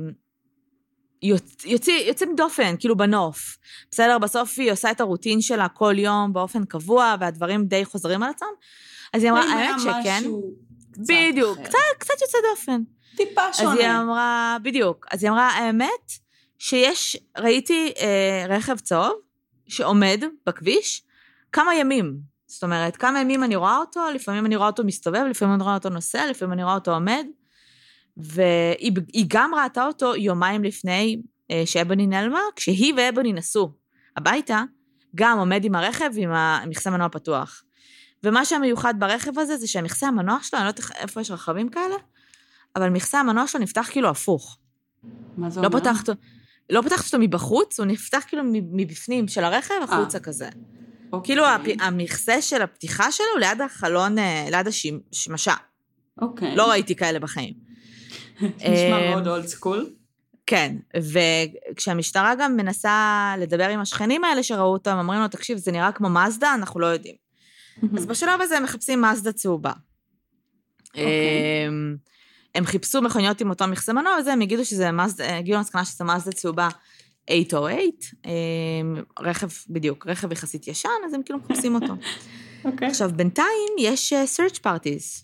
יוצ, 1.23 1.65
יוצאים 1.65 2.07
יוצאים 2.07 2.35
דופן, 2.35 2.75
כאילו 2.79 2.97
בנוף. 2.97 3.57
בסדר, 3.91 4.17
בסוף 4.17 4.59
היא 4.59 4.71
עושה 4.71 4.91
את 4.91 5.01
הרוטין 5.01 5.41
שלה 5.41 5.67
כל 5.67 5.95
יום 5.97 6.33
באופן 6.33 6.65
קבוע, 6.65 7.15
והדברים 7.19 7.65
די 7.65 7.85
חוזרים 7.85 8.23
על 8.23 8.29
עצמם. 8.29 8.47
אז 9.13 9.23
היא 9.23 9.31
אמרה, 9.31 9.43
היה 9.43 9.69
האמת 9.69 9.81
שכן, 9.81 10.23
בדיוק, 10.97 11.57
אחר. 11.59 11.67
קצת, 11.67 11.77
קצת 11.97 12.13
יוצא 12.21 12.37
דופן. 12.51 12.81
טיפה 13.15 13.41
אז 13.41 13.59
היא 13.59 13.69
שונה. 13.69 14.01
אמרה, 14.01 14.57
בדיוק, 14.63 15.05
אז 15.11 15.23
היא 15.23 15.31
אמרה, 15.31 15.49
האמת 15.49 16.22
שיש, 16.63 17.17
ראיתי 17.37 17.93
אה, 17.99 18.45
רכב 18.49 18.77
צהוב 18.77 19.13
שעומד 19.67 20.23
בכביש 20.45 21.03
כמה 21.51 21.75
ימים. 21.75 22.19
זאת 22.47 22.63
אומרת, 22.63 22.97
כמה 22.97 23.21
ימים 23.21 23.43
אני 23.43 23.55
רואה 23.55 23.77
אותו, 23.77 24.01
לפעמים 24.15 24.45
אני 24.45 24.55
רואה 24.55 24.67
אותו 24.67 24.83
מסתובב, 24.83 25.23
לפעמים 25.29 25.53
אני 25.53 25.63
רואה 25.63 25.73
אותו 25.73 25.89
נוסע, 25.89 26.25
לפעמים 26.29 26.53
אני 26.53 26.63
רואה 26.63 26.75
אותו 26.75 26.93
עומד. 26.93 27.25
והיא 28.17 28.91
היא 29.13 29.25
גם 29.27 29.51
ראתה 29.55 29.85
אותו 29.85 30.15
יומיים 30.15 30.63
לפני 30.63 31.21
אה, 31.51 31.63
שאבני 31.65 32.07
נעלמה, 32.07 32.39
כשהיא 32.55 32.93
ואבני 32.97 33.33
נסעו 33.33 33.71
הביתה, 34.17 34.63
גם 35.15 35.39
עומד 35.39 35.65
עם 35.65 35.75
הרכב 35.75 36.09
עם 36.17 36.31
המכסה 36.31 36.89
מנוע 36.89 37.09
פתוח. 37.09 37.63
ומה 38.23 38.45
שהמיוחד 38.45 38.93
ברכב 38.99 39.39
הזה 39.39 39.57
זה 39.57 39.67
שהמכסה 39.67 40.07
המנוע 40.07 40.37
שלו, 40.41 40.59
אני 40.59 40.65
לא 40.65 40.69
יודעת 40.69 40.91
איפה 40.95 41.21
יש 41.21 41.31
רכבים 41.31 41.69
כאלה, 41.69 41.95
אבל 42.75 42.89
מכסה 42.89 43.19
המנוע 43.19 43.47
שלו 43.47 43.61
נפתח 43.61 43.89
כאילו 43.91 44.09
הפוך. 44.09 44.57
מה 45.37 45.49
זה 45.49 45.61
לא 45.61 45.67
אומר? 45.67 45.79
פתחת, 45.79 46.09
לא 46.69 46.81
פתחת 46.81 47.05
אותו 47.05 47.19
מבחוץ, 47.19 47.79
הוא 47.79 47.85
נפתח 47.85 48.23
כאילו 48.27 48.43
מבפנים 48.53 49.27
של 49.27 49.43
הרכב 49.43 49.75
החוצה 49.83 50.19
כזה. 50.19 50.49
אוקיי. 51.13 51.35
כאילו 51.35 51.45
המכסה 51.79 52.41
של 52.41 52.61
הפתיחה 52.61 53.11
שלו 53.11 53.37
ליד 53.39 53.61
החלון, 53.61 54.17
אה, 54.17 54.47
ליד 54.51 54.67
השמשה. 54.67 55.53
אוקיי. 56.21 56.55
לא 56.55 56.69
ראיתי 56.69 56.95
כאלה 56.95 57.19
בחיים. 57.19 57.53
נשמע 58.41 59.01
אה, 59.01 59.09
מאוד 59.09 59.27
אולד 59.27 59.45
סקול. 59.45 59.89
כן, 60.45 60.75
וכשהמשטרה 60.97 62.35
גם 62.35 62.57
מנסה 62.57 63.33
לדבר 63.39 63.69
עם 63.69 63.79
השכנים 63.79 64.23
האלה 64.23 64.43
שראו 64.43 64.73
אותם, 64.73 64.97
אומרים 64.99 65.21
לו, 65.21 65.27
תקשיב, 65.27 65.57
זה 65.57 65.71
נראה 65.71 65.91
כמו 65.91 66.09
מזדה, 66.09 66.53
אנחנו 66.53 66.79
לא 66.79 66.87
יודעים. 66.87 67.15
אז 67.97 68.05
בשלב 68.05 68.41
הזה 68.41 68.57
הם 68.57 68.63
מחפשים 68.63 69.01
מזדה 69.01 69.31
צהובה. 69.31 69.71
אוקיי. 70.87 71.03
הם- 72.55 72.65
חיפשו 72.65 73.01
מכוניות 73.01 73.41
עם 73.41 73.49
אותו 73.49 73.67
מכסה 73.67 73.93
מנוע, 73.93 74.11
וזה, 74.19 74.33
הם 74.33 74.41
יגידו 74.41 74.65
שזה 74.65 74.91
מזדה, 74.91 75.37
הגיעו 75.37 75.57
למסקנה 75.57 75.85
שזה 75.85 76.03
מזדה 76.03 76.31
צהובה 76.31 76.67
808, 77.29 77.81
הם, 78.23 79.03
רכב, 79.19 79.47
בדיוק, 79.69 80.07
רכב 80.07 80.31
יחסית 80.31 80.67
ישן, 80.67 80.89
אז 81.05 81.13
הם 81.13 81.23
כאילו 81.23 81.39
מחפשים 81.39 81.75
אותו. 81.75 81.93
אוקיי. 82.65 82.87
עכשיו, 82.87 83.11
בינתיים 83.15 83.47
יש 83.79 84.13
אה, 84.13 84.23
search 84.37 84.55
parties, 84.59 85.23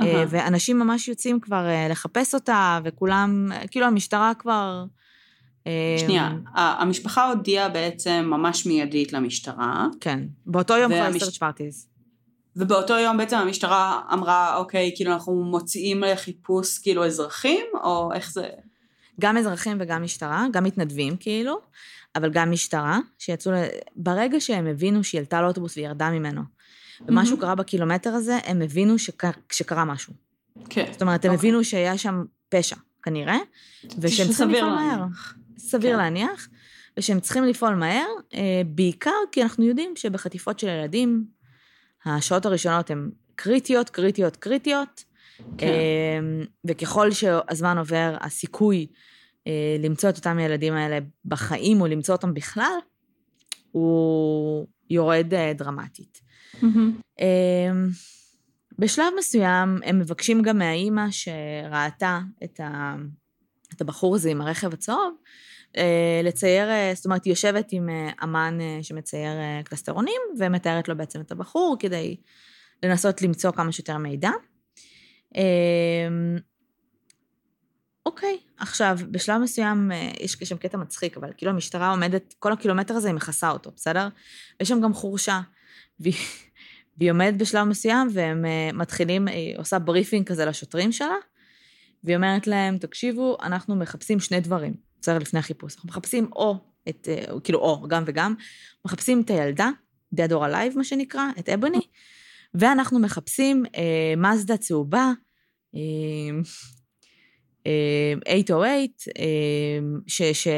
אה, 0.00 0.16
אהה. 0.16 0.24
ואנשים 0.28 0.78
ממש 0.78 1.08
יוצאים 1.08 1.40
כבר 1.40 1.66
אה, 1.66 1.88
לחפש 1.88 2.34
אותה, 2.34 2.80
וכולם, 2.84 3.48
אה, 3.52 3.66
כאילו 3.68 3.86
המשטרה 3.86 4.32
כבר... 4.38 4.84
אה, 5.66 5.96
שנייה, 5.98 6.30
המשפחה 6.54 7.30
הודיעה 7.30 7.68
בעצם 7.68 8.24
ממש 8.30 8.66
מיידית 8.66 9.12
למשטרה, 9.12 9.86
כן, 10.00 10.20
באותו 10.46 10.76
יום 10.76 10.92
כבר 10.92 11.00
והמש- 11.02 11.16
יש 11.22 11.22
search 11.22 11.40
parties. 11.40 11.93
ובאותו 12.56 12.94
יום 12.94 13.16
בעצם 13.16 13.36
המשטרה 13.36 14.00
אמרה, 14.12 14.56
אוקיי, 14.56 14.92
כאילו 14.96 15.12
אנחנו 15.12 15.44
מוציאים 15.44 16.00
לחיפוש 16.00 16.78
כאילו 16.78 17.06
אזרחים, 17.06 17.66
או 17.84 18.12
איך 18.14 18.32
זה? 18.32 18.48
גם 19.20 19.36
אזרחים 19.36 19.76
וגם 19.80 20.02
משטרה, 20.02 20.46
גם 20.52 20.64
מתנדבים 20.64 21.16
כאילו, 21.16 21.60
אבל 22.16 22.30
גם 22.30 22.50
משטרה, 22.50 22.98
שיצאו, 23.18 23.52
ל... 23.52 23.56
ברגע 23.96 24.40
שהם 24.40 24.66
הבינו 24.66 25.04
שהיא 25.04 25.18
עלתה 25.18 25.42
לאוטובוס 25.42 25.76
והיא 25.76 25.86
ירדה 25.86 26.10
ממנו, 26.10 26.42
ומשהו 27.08 27.30
מהמם. 27.30 27.40
קרה 27.40 27.54
בקילומטר 27.54 28.10
הזה, 28.10 28.38
הם 28.44 28.62
הבינו 28.62 28.98
שק... 28.98 29.22
שקרה 29.52 29.84
משהו. 29.84 30.12
כן. 30.70 30.86
זאת 30.92 31.02
אומרת, 31.02 31.24
הם 31.24 31.30
אוקיי. 31.30 31.48
הבינו 31.48 31.64
שהיה 31.64 31.98
שם 31.98 32.24
פשע, 32.48 32.76
כנראה, 33.02 33.38
ושהם 33.98 34.28
צריכים 34.28 34.50
לפעול 34.50 34.70
מהר. 34.70 35.04
סביר 35.58 35.92
כן. 35.92 35.98
להניח, 35.98 36.48
ושהם 36.96 37.20
צריכים 37.20 37.44
לפעול 37.44 37.74
מהר, 37.74 38.06
אה, 38.34 38.62
בעיקר 38.66 39.10
כי 39.32 39.42
אנחנו 39.42 39.64
יודעים 39.64 39.92
שבחטיפות 39.96 40.58
של 40.58 40.68
ילדים, 40.68 41.24
השעות 42.04 42.46
הראשונות 42.46 42.90
הן 42.90 43.10
קריטיות, 43.34 43.90
קריטיות, 43.90 44.36
קריטיות, 44.36 45.04
כן. 45.58 45.66
אה, 45.66 46.44
וככל 46.64 47.10
שהזמן 47.10 47.78
עובר, 47.78 48.16
הסיכוי 48.20 48.86
אה, 49.46 49.76
למצוא 49.80 50.10
את 50.10 50.16
אותם 50.16 50.38
ילדים 50.38 50.74
האלה 50.74 50.98
בחיים, 51.24 51.80
או 51.80 51.86
למצוא 51.86 52.14
אותם 52.14 52.34
בכלל, 52.34 52.78
הוא 53.72 54.66
יורד 54.90 55.34
אה, 55.34 55.52
דרמטית. 55.54 56.20
אה, 57.20 57.72
בשלב 58.78 59.12
מסוים 59.18 59.80
הם 59.84 59.98
מבקשים 59.98 60.42
גם 60.42 60.58
מהאימא 60.58 61.10
שראתה 61.10 62.20
את, 62.44 62.60
ה... 62.60 62.96
את 63.74 63.80
הבחור 63.80 64.14
הזה 64.14 64.30
עם 64.30 64.40
הרכב 64.40 64.72
הצהוב, 64.72 65.14
לצייר, 66.22 66.70
אה, 66.70 66.92
זאת 66.94 67.04
אומרת, 67.04 67.24
היא 67.24 67.30
יושבת 67.30 67.68
עם 67.72 67.88
אה, 67.88 68.10
אמן 68.22 68.58
שמצייר 68.82 69.32
קלסטרונים, 69.64 70.20
ומתארת 70.38 70.88
לו 70.88 70.96
בעצם 70.96 71.20
את 71.20 71.32
הבחור 71.32 71.76
כדי 71.78 72.16
לנסות 72.82 73.22
למצוא 73.22 73.50
כמה 73.50 73.72
שיותר 73.72 73.98
מידע. 73.98 74.30
אוקיי, 78.06 78.38
עכשיו, 78.58 78.98
בשלב 79.10 79.40
מסוים 79.40 79.90
יש 80.20 80.32
שם 80.32 80.56
קטע 80.56 80.78
מצחיק, 80.78 81.16
אבל 81.16 81.30
כאילו 81.36 81.52
המשטרה 81.52 81.90
עומדת, 81.90 82.34
כל 82.38 82.52
הקילומטר 82.52 82.94
הזה 82.94 83.08
היא 83.08 83.14
מכסה 83.14 83.50
אותו, 83.50 83.70
בסדר? 83.76 84.08
יש 84.60 84.68
שם 84.68 84.80
גם 84.80 84.94
חורשה, 84.94 85.40
והיא 86.00 87.10
עומדת 87.10 87.34
בשלב 87.34 87.64
מסוים, 87.64 88.08
והם 88.12 88.44
מתחילים, 88.74 89.28
היא 89.28 89.58
עושה 89.58 89.78
briefing 89.78 90.26
כזה 90.26 90.44
לשוטרים 90.44 90.92
שלה, 90.92 91.16
והיא 92.04 92.16
אומרת 92.16 92.46
להם, 92.46 92.78
תקשיבו, 92.78 93.36
אנחנו 93.42 93.76
מחפשים 93.76 94.20
שני 94.20 94.40
דברים. 94.40 94.74
עוצר 95.04 95.18
לפני 95.18 95.40
החיפוש. 95.40 95.74
אנחנו 95.74 95.88
מחפשים 95.88 96.28
או 96.36 96.56
את, 96.88 97.08
אה, 97.08 97.40
כאילו 97.44 97.58
או, 97.58 97.88
גם 97.88 98.02
וגם, 98.06 98.34
מחפשים 98.84 99.20
את 99.20 99.30
הילדה, 99.30 99.70
dead 100.14 100.30
or 100.30 100.32
alive 100.32 100.76
מה 100.76 100.84
שנקרא, 100.84 101.22
את 101.38 101.48
אבוני, 101.48 101.80
ואנחנו 102.54 102.98
מחפשים 102.98 103.64
אה, 103.76 104.14
מזדה 104.16 104.56
צהובה, 104.56 105.12
אה, 105.74 105.80
אה, 107.66 108.14
808, 108.16 108.76
אה, 109.18 109.24
ש, 110.06 110.22
ש, 110.22 110.48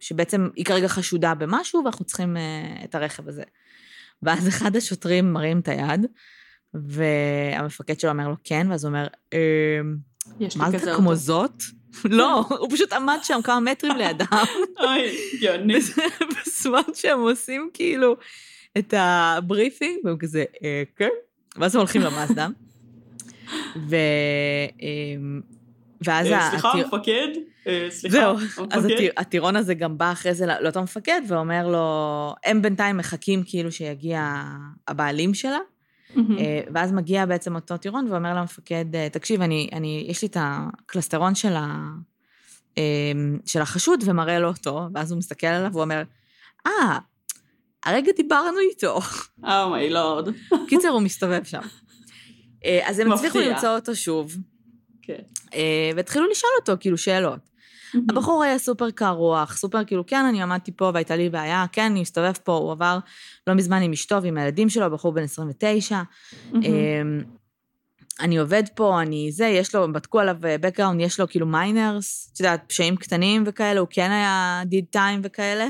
שבעצם 0.00 0.48
היא 0.56 0.64
כרגע 0.64 0.88
חשודה 0.88 1.34
במשהו, 1.34 1.82
ואנחנו 1.84 2.04
צריכים 2.04 2.36
אה, 2.36 2.84
את 2.84 2.94
הרכב 2.94 3.28
הזה. 3.28 3.42
ואז 4.22 4.48
אחד 4.48 4.76
השוטרים 4.76 5.32
מרים 5.32 5.60
את 5.60 5.68
היד, 5.68 6.06
והמפקד 6.74 8.00
שלו 8.00 8.10
אומר 8.10 8.28
לו 8.28 8.34
כן, 8.44 8.66
ואז 8.70 8.84
הוא 8.84 8.90
אומר, 8.90 9.06
אה, 9.32 9.80
מה 10.56 10.70
זה 10.70 10.92
כמו 10.96 11.14
זאת? 11.14 11.62
לא, 12.18 12.44
הוא 12.48 12.70
פשוט 12.70 12.92
עמד 12.92 13.18
שם 13.22 13.40
כמה 13.44 13.60
מטרים 13.60 13.96
לידם. 13.96 14.26
אוי, 14.80 15.16
גאוני. 15.40 15.78
בזמן 16.34 16.94
שהם 16.94 17.20
עושים 17.20 17.70
כאילו 17.74 18.16
את 18.78 18.94
הבריפינג, 18.96 19.98
והם 20.04 20.16
כזה, 20.18 20.44
אה, 20.64 20.82
כן. 20.96 21.08
ואז 21.56 21.74
הם 21.74 21.78
הולכים 21.78 22.02
למאזדה. 22.02 22.48
ו... 23.76 23.96
אמ, 24.82 25.40
ואז... 26.04 26.26
אה, 26.26 26.50
סליחה, 26.50 26.72
המפקד? 26.72 27.28
אה, 27.66 27.86
סליחה, 27.90 28.16
זהו, 28.16 28.36
אז 28.70 28.86
הטירון 29.16 29.56
הזה 29.56 29.74
גם 29.74 29.98
בא 29.98 30.12
אחרי 30.12 30.34
זה 30.34 30.46
לאותו 30.60 30.82
מפקד 30.82 31.20
ואומר 31.28 31.68
לו, 31.68 32.34
הם 32.44 32.62
בינתיים 32.62 32.96
מחכים 32.96 33.42
כאילו 33.46 33.72
שיגיע 33.72 34.42
הבעלים 34.88 35.34
שלה, 35.34 35.58
אה, 36.38 36.60
ואז 36.74 36.92
מגיע 36.92 37.26
בעצם 37.26 37.54
אותו 37.54 37.76
טירון 37.76 38.12
ואומר 38.12 38.34
למפקד, 38.34 38.96
אה, 38.96 39.08
תקשיב, 39.08 39.42
אני, 39.42 39.68
אני, 39.72 40.06
יש 40.08 40.22
לי 40.22 40.28
את 40.28 40.36
הקלסטרון 40.40 41.34
של, 41.34 41.52
ה, 41.56 41.86
אמ, 42.76 43.38
של 43.46 43.60
החשוד 43.60 44.00
ומראה 44.06 44.38
לו 44.38 44.48
אותו, 44.48 44.88
ואז 44.94 45.10
הוא 45.10 45.18
מסתכל 45.18 45.46
עליו 45.46 45.72
ואומר, 45.72 46.02
אה, 46.66 46.72
ah, 46.98 47.00
הרגע 47.84 48.12
דיברנו 48.16 48.58
איתו. 48.70 48.98
oh 49.42 49.92
my 49.92 50.02
lord. 50.02 50.28
קיצר, 50.68 50.88
הוא 50.88 51.02
מסתובב 51.02 51.44
שם. 51.44 51.62
אה, 52.64 52.80
אז 52.84 52.98
הם 52.98 53.12
הצליחו 53.12 53.38
למצוא 53.38 53.68
אותו 53.68 53.96
שוב. 53.96 54.36
כן. 55.02 55.22
והתחילו 55.96 56.30
לשאול 56.30 56.52
אותו, 56.60 56.72
כאילו, 56.80 56.98
שאלות. 56.98 57.53
הבחור 58.10 58.42
היה 58.42 58.58
סופר 58.58 58.90
קר 58.90 59.10
רוח, 59.10 59.56
סופר 59.56 59.84
כאילו, 59.84 60.06
כן, 60.06 60.24
אני 60.24 60.42
עמדתי 60.42 60.72
פה 60.72 60.90
והייתה 60.94 61.16
לי 61.16 61.30
בעיה, 61.30 61.64
כן, 61.72 61.84
אני 61.84 62.00
מסתובב 62.00 62.32
פה, 62.44 62.52
הוא 62.52 62.72
עבר 62.72 62.98
לא 63.46 63.54
מזמן 63.54 63.82
עם 63.82 63.92
אשתו 63.92 64.22
ועם 64.22 64.38
הילדים 64.38 64.68
שלו, 64.68 64.90
בחור 64.90 65.12
בן 65.12 65.22
29. 65.22 66.02
אמ, 66.54 66.60
אני 68.20 68.38
עובד 68.38 68.62
פה, 68.74 69.02
אני 69.02 69.32
זה, 69.32 69.46
יש 69.46 69.74
לו, 69.74 69.92
בדקו 69.92 70.20
עליו 70.20 70.36
background, 70.40 71.00
יש 71.00 71.20
לו 71.20 71.28
כאילו 71.28 71.46
minors, 71.46 72.30
את 72.32 72.40
יודעת, 72.40 72.64
פשעים 72.68 72.96
קטנים 72.96 73.42
וכאלה, 73.46 73.80
הוא 73.80 73.88
כן 73.90 74.10
היה 74.10 74.62
did 74.66 74.84
time 74.90 75.20
וכאלה, 75.24 75.68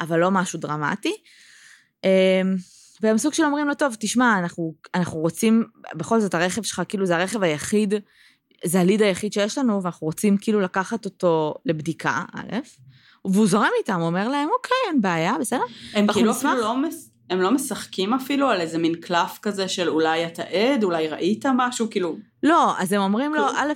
אבל 0.00 0.18
לא 0.18 0.30
משהו 0.30 0.58
דרמטי. 0.58 1.16
אמ, 2.04 2.10
והם 3.00 3.18
סוג 3.18 3.32
של 3.32 3.42
אומרים 3.44 3.68
לו, 3.68 3.74
טוב, 3.74 3.96
תשמע, 4.00 4.38
אנחנו, 4.38 4.74
אנחנו 4.94 5.18
רוצים, 5.18 5.64
בכל 5.94 6.20
זאת 6.20 6.34
הרכב 6.34 6.62
שלך, 6.62 6.82
כאילו 6.88 7.06
זה 7.06 7.16
הרכב 7.16 7.42
היחיד 7.42 7.94
זה 8.64 8.80
הליד 8.80 9.02
היחיד 9.02 9.32
שיש 9.32 9.58
לנו, 9.58 9.82
ואנחנו 9.82 10.06
רוצים 10.06 10.36
כאילו 10.36 10.60
לקחת 10.60 11.04
אותו 11.04 11.54
לבדיקה, 11.66 12.24
א', 12.34 12.56
והוא 13.24 13.46
זורם 13.46 13.70
איתם, 13.78 13.94
הוא 13.94 14.06
אומר 14.06 14.28
להם, 14.28 14.48
אוקיי, 14.56 14.76
אין 14.88 15.00
בעיה, 15.00 15.34
בסדר? 15.40 15.62
הם 15.94 16.12
כאילו 16.12 16.30
נשמח... 16.30 16.52
אפילו 16.52 16.64
לא, 16.64 16.76
מס... 16.76 17.10
הם 17.30 17.40
לא 17.40 17.50
משחקים 17.50 18.14
אפילו 18.14 18.48
על 18.48 18.60
איזה 18.60 18.78
מין 18.78 18.94
קלף 18.94 19.38
כזה 19.42 19.68
של 19.68 19.88
אולי 19.88 20.26
אתה 20.26 20.42
עד, 20.42 20.84
אולי 20.84 21.08
ראית 21.08 21.44
משהו, 21.54 21.90
כאילו... 21.90 22.16
לא, 22.42 22.78
אז 22.78 22.92
הם 22.92 23.00
אומרים 23.00 23.34
לו, 23.34 23.46
א', 23.48 23.72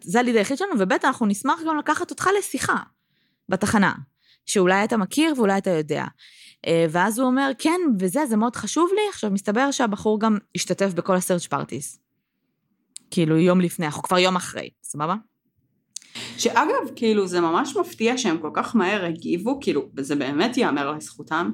זה 0.00 0.20
הליד 0.20 0.36
היחיד 0.36 0.58
שלנו, 0.58 0.72
וב', 0.78 0.92
אנחנו 0.92 1.26
נשמח 1.26 1.60
גם 1.68 1.78
לקחת 1.78 2.10
אותך 2.10 2.28
לשיחה 2.38 2.76
בתחנה, 3.48 3.92
שאולי 4.46 4.84
אתה 4.84 4.96
מכיר 4.96 5.34
ואולי 5.36 5.58
אתה 5.58 5.70
יודע. 5.70 6.04
אה, 6.66 6.86
ואז 6.90 7.18
הוא 7.18 7.26
אומר, 7.26 7.50
כן, 7.58 7.80
וזה, 7.98 8.26
זה 8.26 8.36
מאוד 8.36 8.56
חשוב 8.56 8.90
לי. 8.94 9.00
עכשיו, 9.10 9.30
מסתבר 9.30 9.70
שהבחור 9.70 10.20
גם 10.20 10.38
השתתף 10.54 10.92
בכל 10.94 11.16
הסרצ' 11.16 11.46
פארטיס. 11.46 11.98
כאילו 13.12 13.38
יום 13.38 13.60
לפני, 13.60 13.86
אנחנו 13.86 14.02
כבר 14.02 14.18
יום 14.18 14.36
אחרי, 14.36 14.70
סבבה? 14.82 15.14
שאגב, 16.38 16.90
כאילו, 16.96 17.26
זה 17.26 17.40
ממש 17.40 17.76
מפתיע 17.76 18.18
שהם 18.18 18.38
כל 18.38 18.50
כך 18.54 18.76
מהר 18.76 19.04
הגיבו, 19.04 19.58
כאילו, 19.60 19.88
וזה 19.96 20.16
באמת 20.16 20.56
ייאמר 20.56 20.92
לזכותם, 20.92 21.50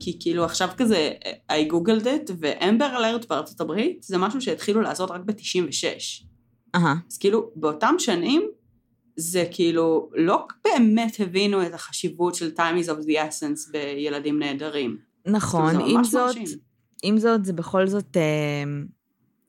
כי 0.00 0.16
כאילו 0.20 0.44
עכשיו 0.44 0.68
כזה, 0.76 1.10
I 1.52 1.72
googled 1.72 2.04
it, 2.04 2.32
ואמבר 2.38 2.96
אלרט 2.96 3.24
בארצות 3.28 3.60
הברית, 3.60 4.02
זה 4.02 4.18
משהו 4.18 4.40
שהתחילו 4.40 4.80
לעשות 4.80 5.10
רק 5.10 5.20
ב-96. 5.24 6.24
Uh-huh. 6.76 6.80
אז 7.10 7.18
כאילו, 7.18 7.50
באותם 7.56 7.94
שנים, 7.98 8.42
זה 9.16 9.44
כאילו, 9.50 10.10
לא 10.14 10.46
באמת 10.64 11.16
הבינו 11.18 11.66
את 11.66 11.74
החשיבות 11.74 12.34
של 12.34 12.50
time 12.56 12.84
is 12.84 12.88
of 12.88 13.04
the 13.04 13.16
essence 13.16 13.72
בילדים 13.72 14.38
נהדרים. 14.38 14.96
נכון, 15.26 15.74
עם 15.86 16.04
זאת, 16.04 16.36
עם 17.02 17.18
זאת, 17.18 17.44
זה 17.44 17.52
בכל 17.52 17.86
זאת... 17.86 18.16
אה... 18.16 18.64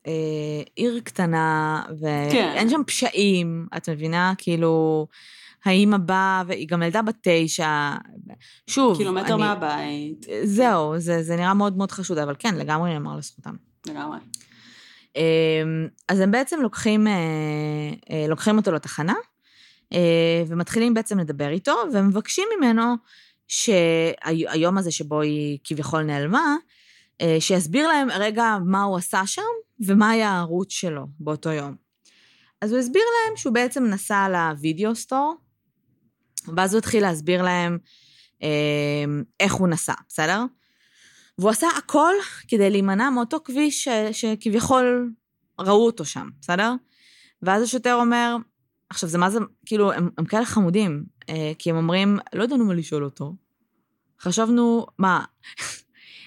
אה, 0.09 0.63
עיר 0.75 0.99
קטנה, 1.03 1.81
ואין 1.99 2.31
כן. 2.31 2.69
שם 2.69 2.81
פשעים, 2.87 3.67
את 3.77 3.89
מבינה? 3.89 4.33
כאילו, 4.37 5.07
האימא 5.65 5.97
באה, 5.97 6.43
והיא 6.47 6.67
גם 6.67 6.83
ילדה 6.83 7.01
בת 7.01 7.15
תשע. 7.21 7.91
שוב, 8.67 8.97
קילומטר 8.97 9.33
אני, 9.33 9.43
מהבית. 9.43 10.25
זהו, 10.43 10.99
זה, 10.99 11.23
זה 11.23 11.35
נראה 11.35 11.53
מאוד 11.53 11.77
מאוד 11.77 11.91
חשוד, 11.91 12.17
אבל 12.17 12.35
כן, 12.39 12.55
לגמרי 12.55 12.93
נאמר 12.93 13.17
לזכותם. 13.17 13.53
לגמרי. 13.87 14.17
אמ, 15.15 15.87
אז 16.07 16.19
הם 16.19 16.31
בעצם 16.31 16.61
לוקחים, 16.61 17.07
אה, 17.07 17.13
אה, 18.11 18.25
לוקחים 18.27 18.57
אותו 18.57 18.71
לתחנה, 18.71 19.13
אה, 19.93 20.43
ומתחילים 20.47 20.93
בעצם 20.93 21.19
לדבר 21.19 21.49
איתו, 21.49 21.75
ומבקשים 21.93 22.47
ממנו 22.57 22.95
שהיום 23.47 24.77
הזה 24.77 24.91
שבו 24.91 25.21
היא 25.21 25.57
כביכול 25.63 26.03
נעלמה, 26.03 26.55
שיסביר 27.39 27.87
להם 27.87 28.07
רגע 28.11 28.57
מה 28.65 28.83
הוא 28.83 28.97
עשה 28.97 29.21
שם, 29.25 29.41
ומה 29.79 30.09
היה 30.09 30.29
הערוץ 30.29 30.71
שלו 30.71 31.07
באותו 31.19 31.49
יום. 31.49 31.75
אז 32.61 32.71
הוא 32.71 32.79
הסביר 32.79 33.01
להם 33.01 33.37
שהוא 33.37 33.53
בעצם 33.53 33.83
נסע 33.83 34.27
לוידאו 34.29 34.95
סטור, 34.95 35.35
ואז 36.55 36.73
הוא 36.73 36.79
התחיל 36.79 37.03
להסביר 37.03 37.41
להם 37.41 37.77
אה, 38.43 39.05
איך 39.39 39.53
הוא 39.53 39.67
נסע, 39.67 39.93
בסדר? 40.09 40.43
והוא 41.37 41.49
עשה 41.49 41.67
הכל 41.77 42.13
כדי 42.47 42.69
להימנע 42.69 43.09
מאותו 43.09 43.37
כביש 43.43 43.83
ש, 43.83 43.87
שכביכול 44.11 45.11
ראו 45.59 45.85
אותו 45.85 46.05
שם, 46.05 46.29
בסדר? 46.41 46.73
ואז 47.41 47.63
השוטר 47.63 47.93
אומר, 47.93 48.35
עכשיו 48.89 49.09
זה 49.09 49.17
מה 49.17 49.29
זה, 49.29 49.39
כאילו, 49.65 49.91
הם, 49.91 50.09
הם 50.17 50.25
כאלה 50.25 50.45
חמודים, 50.45 51.05
אה, 51.29 51.51
כי 51.59 51.69
הם 51.69 51.75
אומרים, 51.75 52.19
לא 52.33 52.43
ידענו 52.43 52.65
מה 52.65 52.73
לשאול 52.73 53.03
אותו. 53.03 53.35
חשבנו, 54.21 54.85
מה, 54.97 55.25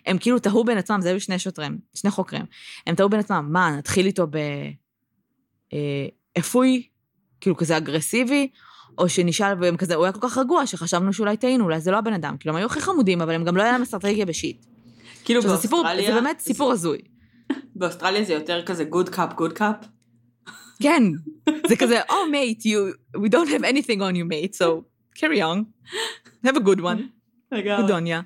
הם 0.06 0.18
כאילו 0.18 0.38
תהו 0.38 0.64
בין 0.64 0.78
עצמם, 0.78 1.00
זה 1.00 1.08
היו 1.08 1.20
שני 1.20 1.38
שוטרים, 1.38 1.78
שני 1.94 2.10
חוקרים. 2.10 2.44
הם 2.86 2.94
תהו 2.94 3.08
בין 3.08 3.20
עצמם, 3.20 3.48
מה, 3.50 3.76
נתחיל 3.76 4.06
איתו 4.06 4.26
ב... 4.26 4.36
אה, 5.72 6.42
כאילו 7.40 7.56
כזה 7.56 7.76
אגרסיבי, 7.76 8.48
או 8.98 9.08
שנשאל, 9.08 9.54
והם 9.60 9.76
כזה, 9.76 9.94
הוא 9.94 10.04
היה 10.04 10.12
כל 10.12 10.28
כך 10.28 10.38
רגוע, 10.38 10.66
שחשבנו 10.66 11.12
שאולי 11.12 11.36
טעינו, 11.36 11.64
אולי 11.64 11.80
זה 11.80 11.90
לא 11.90 11.98
הבן 11.98 12.12
אדם. 12.12 12.36
כאילו, 12.36 12.54
הם 12.54 12.58
היו 12.58 12.66
הכי 12.66 12.80
חמודים, 12.80 13.22
אבל 13.22 13.34
הם 13.34 13.44
גם 13.44 13.56
לא 13.56 13.62
היה 13.62 13.72
להם 13.72 13.82
אסטרטגיה 13.82 14.26
בשיט. 14.26 14.66
כאילו 15.24 15.42
באוסטרליה... 15.42 15.62
סיפור, 15.62 15.84
זה 16.06 16.20
באמת 16.20 16.40
סיפור 16.40 16.72
הזוי. 16.72 16.98
באוסטרליה 17.76 18.24
זה 18.24 18.32
יותר 18.32 18.62
כזה 18.66 18.84
good 18.92 19.08
cup, 19.08 19.38
good 19.38 19.58
cup? 19.58 19.86
כן, 20.82 21.02
זה 21.68 21.76
כזה, 21.76 22.00
oh 22.02 22.12
mate, 22.32 22.62
you, 22.62 23.18
we 23.18 23.28
don't 23.28 23.48
have 23.48 23.64
anything 23.64 23.98
on 23.98 24.14
you 24.14 24.24
mate, 24.24 24.54
so 24.54 24.64
carry 25.18 25.40
on, 25.40 25.64
have 26.46 26.56
a 26.56 26.60
good 26.60 26.80
one. 26.80 27.02
לגמרי. 27.52 27.84
גדוניה. 27.84 28.20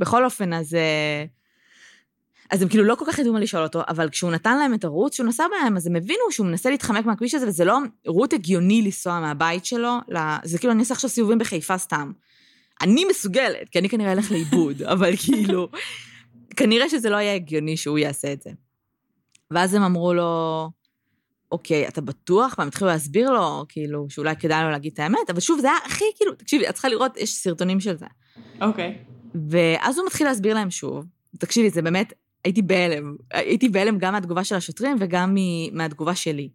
בכל 0.00 0.24
אופן, 0.24 0.52
אז... 0.52 0.74
אה, 0.74 1.24
אז 2.50 2.62
הם 2.62 2.68
כאילו 2.68 2.84
לא 2.84 2.94
כל 2.94 3.04
כך 3.08 3.18
ידעו 3.18 3.32
מה 3.32 3.40
לשאול 3.40 3.62
אותו, 3.62 3.82
אבל 3.88 4.08
כשהוא 4.08 4.30
נתן 4.30 4.58
להם 4.58 4.74
את 4.74 4.84
הרות 4.84 5.12
שהוא 5.12 5.26
נסע 5.26 5.44
בהם, 5.50 5.76
אז 5.76 5.86
הם 5.86 5.96
הבינו 5.96 6.20
שהוא 6.30 6.46
מנסה 6.46 6.70
להתחמק 6.70 7.06
מהכביש 7.06 7.34
הזה, 7.34 7.48
וזה 7.48 7.64
לא 7.64 7.78
רות 8.06 8.32
הגיוני 8.32 8.82
לנסוע 8.82 9.20
מהבית 9.20 9.64
שלו, 9.64 9.98
זה 10.44 10.58
כאילו, 10.58 10.72
אני 10.72 10.80
אעשה 10.80 10.94
עכשיו 10.94 11.10
סיבובים 11.10 11.38
בחיפה 11.38 11.78
סתם. 11.78 12.12
אני 12.80 13.04
מסוגלת, 13.04 13.68
כי 13.68 13.78
אני 13.78 13.88
כנראה 13.88 14.12
אלך 14.12 14.30
לאיבוד, 14.32 14.82
אבל 14.92 15.16
כאילו, 15.16 15.68
כנראה 16.56 16.88
שזה 16.88 17.10
לא 17.10 17.16
היה 17.16 17.34
הגיוני 17.34 17.76
שהוא 17.76 17.98
יעשה 17.98 18.32
את 18.32 18.42
זה. 18.42 18.50
ואז 19.50 19.74
הם 19.74 19.82
אמרו 19.82 20.14
לו, 20.14 20.70
אוקיי, 21.52 21.88
אתה 21.88 22.00
בטוח? 22.00 22.54
והם 22.58 22.68
התחילו 22.68 22.90
להסביר 22.90 23.30
לו, 23.30 23.64
כאילו, 23.68 24.06
שאולי 24.10 24.36
כדאי 24.36 24.64
לו 24.64 24.70
להגיד 24.70 24.92
את 24.92 24.98
האמת, 24.98 25.30
אבל 25.30 25.40
שוב, 25.40 25.60
זה 25.60 25.68
היה 25.68 25.78
הכי, 25.86 26.04
כאילו, 26.16 26.34
תקשיבי, 26.34 26.68
את 26.68 26.72
צריכה 26.74 26.88
לראות, 26.88 27.16
יש 27.16 27.34
סרטונים 27.34 27.80
של 27.80 27.96
זה. 27.96 28.06
אוקיי. 28.60 28.98
ואז 29.50 29.98
הוא 29.98 30.06
מתחיל 30.06 30.26
להסביר 30.26 30.54
להם 30.54 30.70
שוב. 30.70 31.04
תקשיבי, 31.38 31.70
זה 31.70 31.82
באמת, 31.82 32.12
הייתי 32.44 32.62
בהלם. 32.62 33.16
הייתי 33.30 33.68
בהלם 33.68 33.98
גם 33.98 34.12
מהתגובה 34.12 34.44
של 34.44 34.54
השוטרים 34.54 34.96
וגם 35.00 35.36
מהתגובה 35.72 36.14
שלי. 36.14 36.50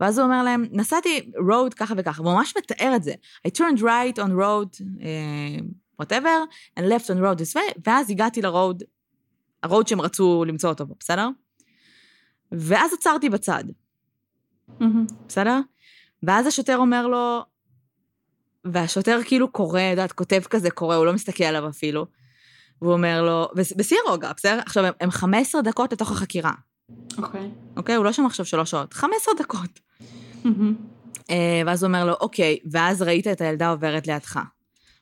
ואז 0.00 0.18
הוא 0.18 0.26
אומר 0.26 0.42
להם, 0.42 0.64
נסעתי 0.70 1.30
road 1.36 1.74
ככה 1.76 1.94
וככה, 1.96 2.22
והוא 2.22 2.34
ממש 2.34 2.54
מתאר 2.56 2.92
את 2.96 3.02
זה. 3.02 3.14
I 3.48 3.50
turned 3.50 3.80
right 3.80 4.18
on 4.18 4.30
road, 4.30 4.80
uh, 4.80 5.62
whatever, 6.02 6.36
and 6.78 6.82
left 6.82 7.06
on 7.06 7.18
road 7.20 7.38
this 7.38 7.56
way, 7.56 7.80
ואז 7.86 8.10
הגעתי 8.10 8.42
לרוד, 8.42 8.82
הרוד 9.62 9.88
שהם 9.88 10.00
רצו 10.00 10.44
למצוא 10.44 10.70
אותו 10.70 10.86
בו, 10.86 10.94
בסדר? 11.00 11.28
ואז 12.52 12.92
עצרתי 12.92 13.28
בצד, 13.28 13.64
מהמם. 14.80 15.06
בסדר? 15.28 15.60
ואז 16.22 16.46
השוטר 16.46 16.76
אומר 16.76 17.06
לו, 17.06 17.44
והשוטר 18.64 19.18
כאילו 19.24 19.48
קורא, 19.52 19.80
את 19.80 19.90
יודעת, 19.90 20.12
כותב 20.12 20.40
כזה 20.50 20.70
קורא, 20.70 20.96
הוא 20.96 21.06
לא 21.06 21.12
מסתכל 21.12 21.44
עליו 21.44 21.68
אפילו. 21.68 22.06
והוא 22.82 22.92
אומר 22.92 23.22
לו, 23.22 23.48
בש- 23.56 23.72
בשיא 23.76 23.96
הרוגע, 24.06 24.32
בסדר? 24.36 24.60
עכשיו, 24.66 24.84
הם- 24.84 24.92
הם 25.00 25.10
15 25.10 25.62
דקות 25.62 25.92
לתוך 25.92 26.10
החקירה, 26.10 26.52
אוקיי. 27.18 27.50
אוקיי? 27.76 27.94
הוא 27.94 28.04
לא 28.04 28.12
שם 28.12 28.26
עכשיו 28.26 28.46
שלוש 28.46 28.70
שעות, 28.70 28.94
15 28.94 29.34
דקות. 29.38 29.80
אה, 31.30 31.62
ואז 31.66 31.82
הוא 31.82 31.88
אומר 31.88 32.04
לו, 32.04 32.12
אוקיי, 32.20 32.58
ואז 32.70 33.02
ראית 33.02 33.26
את 33.26 33.40
הילדה 33.40 33.70
עוברת 33.70 34.06
לידך. 34.06 34.40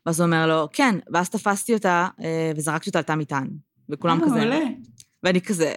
ואז 0.06 0.20
הוא 0.20 0.26
אומר 0.26 0.46
לו, 0.46 0.68
כן, 0.72 0.94
ואז 1.12 1.28
תפסתי 1.30 1.74
אותה 1.74 2.08
אה, 2.22 2.52
וזרקתי 2.56 2.90
אותה 2.90 2.98
על 2.98 3.04
תא 3.04 3.14
מטען. 3.14 3.48
וכולם 3.88 4.20
אה, 4.20 4.24
כזה, 4.26 4.34
מעולה. 4.34 4.60
ואני 5.22 5.40
כזה, 5.40 5.74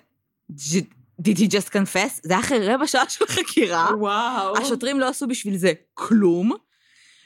did 1.22 1.36
he 1.38 1.48
just 1.48 1.70
confess? 1.74 2.20
זה 2.24 2.34
היה 2.34 2.40
אחרי 2.40 2.74
רבע 2.74 2.88
שעה 2.88 3.10
של 3.10 3.26
חקירה. 3.28 3.90
וואו. 4.00 4.58
השוטרים 4.58 5.00
לא 5.00 5.10
עשו 5.10 5.28
בשביל 5.28 5.58
זה 5.58 5.72
כלום, 5.94 6.52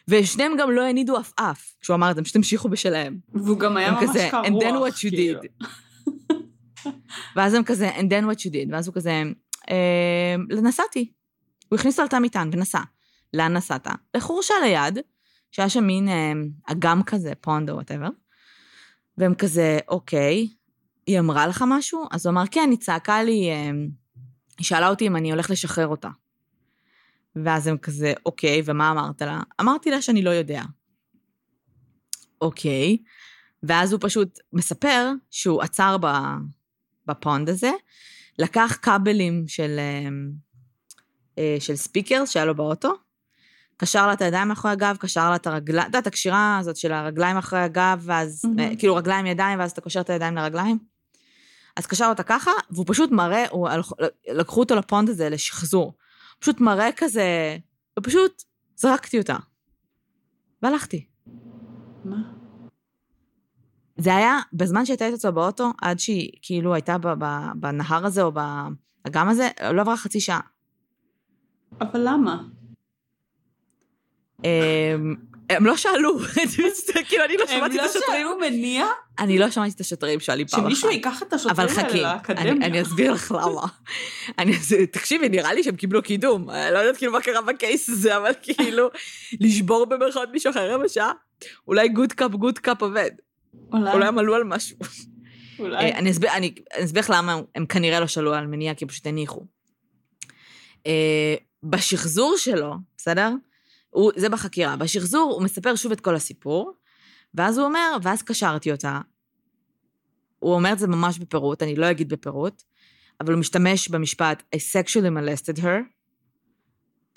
ושניהם 0.07 0.51
גם 0.59 0.71
לא 0.71 0.81
הנידו 0.81 1.17
עפעף 1.17 1.75
כשהוא 1.81 1.95
אמר 1.95 2.11
את 2.11 2.15
זה, 2.15 2.23
פשוט 2.23 2.35
המשיכו 2.35 2.69
בשלהם. 2.69 3.17
והוא 3.33 3.59
גם 3.59 3.77
היה 3.77 3.91
ממש 3.91 4.03
כזה, 4.03 4.27
קרוח. 4.31 4.45
and 4.45 4.49
then 4.49 4.73
what 4.73 4.97
you 4.97 5.09
כאילו. 5.09 5.39
did. 5.41 5.67
ואז 7.35 7.53
הם 7.53 7.63
כזה, 7.63 7.97
and 7.97 8.03
then 8.03 8.25
what 8.31 8.39
you 8.39 8.51
did, 8.51 8.71
ואז 8.71 8.87
הוא 8.87 8.95
כזה, 8.95 9.23
אה, 9.69 10.35
נסעתי. 10.49 11.11
הוא 11.69 11.79
הכניס 11.79 11.99
על 11.99 12.07
תא 12.07 12.19
מטען 12.19 12.49
ונסע. 12.53 12.81
לאן 13.33 13.53
נסעת? 13.53 13.87
לחורשה 14.15 14.53
ליד, 14.63 14.99
שהיה 15.51 15.69
שם 15.69 15.83
מין 15.83 16.09
אה, 16.09 16.31
אגם 16.65 17.03
כזה, 17.03 17.33
pond 17.41 17.69
או 17.69 17.75
whatever. 17.75 18.09
והם 19.17 19.35
כזה, 19.35 19.79
אוקיי, 19.87 20.47
היא 21.07 21.19
אמרה 21.19 21.47
לך 21.47 21.63
משהו? 21.67 22.05
אז 22.11 22.25
הוא 22.25 22.31
אמר, 22.31 22.43
כן, 22.51 22.67
היא 22.71 22.79
צעקה 22.79 23.23
לי, 23.23 23.49
אה, 23.49 23.71
היא 24.57 24.65
שאלה 24.65 24.89
אותי 24.89 25.07
אם 25.07 25.15
אני 25.15 25.31
הולך 25.31 25.49
לשחרר 25.49 25.87
אותה. 25.87 26.09
ואז 27.43 27.67
הם 27.67 27.77
כזה, 27.77 28.13
אוקיי, 28.25 28.61
ומה 28.65 28.91
אמרת 28.91 29.21
לה? 29.21 29.39
אמרתי 29.61 29.91
לה 29.91 30.01
שאני 30.01 30.21
לא 30.21 30.29
יודע. 30.29 30.63
אוקיי. 32.41 32.97
ואז 33.63 33.93
הוא 33.93 33.99
פשוט 34.03 34.39
מספר 34.53 35.11
שהוא 35.31 35.61
עצר 35.61 35.97
בפונד 37.07 37.49
הזה, 37.49 37.71
לקח 38.39 38.77
כבלים 38.81 39.43
של, 39.47 39.75
אה, 39.79 40.09
אה, 41.37 41.57
של 41.59 41.75
ספיקרס 41.75 42.29
שהיה 42.29 42.45
לו 42.45 42.55
באוטו, 42.55 42.93
קשר 43.77 44.07
לה 44.07 44.13
את 44.13 44.21
הידיים 44.21 44.47
מאחורי 44.47 44.73
הגב, 44.73 44.97
קשר 44.99 45.29
לה 45.29 45.35
את 45.35 45.47
הרגליים, 45.47 45.81
את 45.81 45.85
יודעת, 45.85 46.07
הקשירה 46.07 46.57
הזאת 46.57 46.75
של 46.75 46.91
הרגליים 46.91 47.35
מאחורי 47.35 47.61
הגב, 47.61 48.01
ואז. 48.01 48.45
אה, 48.59 48.75
כאילו 48.79 48.95
רגליים 48.95 49.25
ידיים, 49.25 49.59
ואז 49.59 49.71
אתה 49.71 49.81
קושר 49.81 50.01
את 50.01 50.09
הידיים 50.09 50.35
לרגליים. 50.35 50.79
אז 51.75 51.85
קשר 51.85 52.05
אותה 52.05 52.23
ככה, 52.23 52.51
והוא 52.71 52.85
פשוט 52.87 53.11
מראה, 53.11 53.45
הוא, 53.49 53.69
לקחו 54.27 54.59
אותו 54.59 54.75
לפונד 54.75 55.09
הזה 55.09 55.29
לשחזור. 55.29 55.93
פשוט 56.45 56.61
מראה 56.61 56.89
כזה, 56.97 57.57
ופשוט 57.99 58.43
זרקתי 58.75 59.17
אותה. 59.19 59.35
והלכתי. 60.61 61.05
מה? 62.03 62.17
זה 63.97 64.15
היה 64.15 64.39
בזמן 64.53 64.85
שהייתה 64.85 65.13
אצלו 65.13 65.33
באוטו, 65.33 65.71
עד 65.81 65.99
שהיא 65.99 66.31
כאילו 66.41 66.73
הייתה 66.73 66.97
ב- 66.97 67.07
ב- 67.19 67.51
בנהר 67.55 68.05
הזה 68.05 68.21
או 68.21 68.31
באגם 68.31 69.29
הזה, 69.29 69.49
לא 69.73 69.81
עברה 69.81 69.97
חצי 69.97 70.19
שעה. 70.19 70.39
אבל 71.81 72.01
למה? 72.03 72.43
הם, 74.43 75.15
הם 75.49 75.65
לא 75.65 75.77
שאלו, 75.77 76.19
כאילו 77.07 77.23
אני 77.25 77.37
לא 77.37 77.41
הם 77.43 77.47
שמעתי 77.47 77.75
את 77.75 77.81
לא 77.81 77.85
השוטרים, 77.89 78.27
שאלו 78.27 78.39
מניע? 78.39 78.85
אני 79.19 79.39
לא 79.39 79.51
שמעתי 79.51 79.71
את 79.75 79.79
השוטרים 79.81 80.19
שואלים 80.19 80.47
פעם 80.47 80.59
אחת. 80.59 80.69
שמישהו 80.69 80.89
ייקח 80.91 81.23
את 81.23 81.33
השוטרים 81.33 81.67
אבל 81.67 81.77
האלה 81.77 81.89
חכי, 81.89 82.01
לאקדמיה. 82.01 82.51
אני, 82.51 82.65
אני 82.65 82.81
אסביר 82.81 83.13
לך 83.13 83.31
למה. 83.31 83.67
תקשיבי, 84.91 85.29
נראה 85.29 85.53
לי 85.53 85.63
שהם 85.63 85.75
קיבלו 85.75 86.01
קידום. 86.03 86.49
אני 86.49 86.73
לא 86.73 86.79
יודעת 86.79 86.97
כאילו 86.97 87.11
מה 87.11 87.21
קרה 87.21 87.41
ב 87.41 87.51
case 87.51 87.89
הזה, 87.89 88.17
אבל 88.17 88.31
כאילו, 88.43 88.87
לשבור 89.39 89.85
במרכאות 89.85 90.29
מישהו 90.31 90.49
אחרי 90.51 90.69
רבע 90.69 90.87
שעה, 90.89 91.11
אולי 91.67 91.89
good 91.89 92.13
cop, 92.13 92.31
good 92.31 92.59
cop 92.59 92.81
עובד. 92.81 93.11
אולי. 93.73 93.91
הם 94.07 94.17
עלו 94.17 94.35
על 94.35 94.43
משהו. 94.43 94.77
אולי. 95.59 95.75
אה, 95.91 95.97
אני 95.97 96.11
אסביר, 96.11 96.31
לך 96.99 97.09
למה 97.15 97.33
הם- 97.33 97.43
הם 97.55 97.65
כנראה 97.65 97.99
לא 97.99 98.07
שאלו 98.07 98.33
על 98.33 98.47
מניע, 98.47 98.73
כי 98.73 98.85
הם 98.85 98.89
פשוט 98.89 99.07
הניחו. 99.07 99.41
אה, 100.87 101.35
בשחזור 101.63 102.35
שלו, 102.37 102.73
בסדר? 102.97 103.31
הוא, 103.95 104.11
זה 104.15 104.29
בחקירה. 104.29 104.75
בשחזור 104.75 105.31
הוא 105.33 105.43
מספר 105.43 105.75
שוב 105.75 105.91
את 105.91 106.01
כל 106.01 106.15
הסיפור, 106.15 106.73
ואז 107.33 107.57
הוא 107.57 107.65
אומר, 107.65 107.97
ואז 108.03 108.21
קשרתי 108.21 108.71
אותה. 108.71 108.99
הוא 110.39 110.53
אומר 110.53 110.73
את 110.73 110.79
זה 110.79 110.87
ממש 110.87 111.19
בפירוט, 111.19 111.63
אני 111.63 111.75
לא 111.75 111.91
אגיד 111.91 112.09
בפירוט, 112.09 112.63
אבל 113.21 113.33
הוא 113.33 113.39
משתמש 113.39 113.89
במשפט, 113.89 114.43
I 114.55 114.59
sexually 114.59 115.09
molested 115.09 115.59
her, 115.59 115.79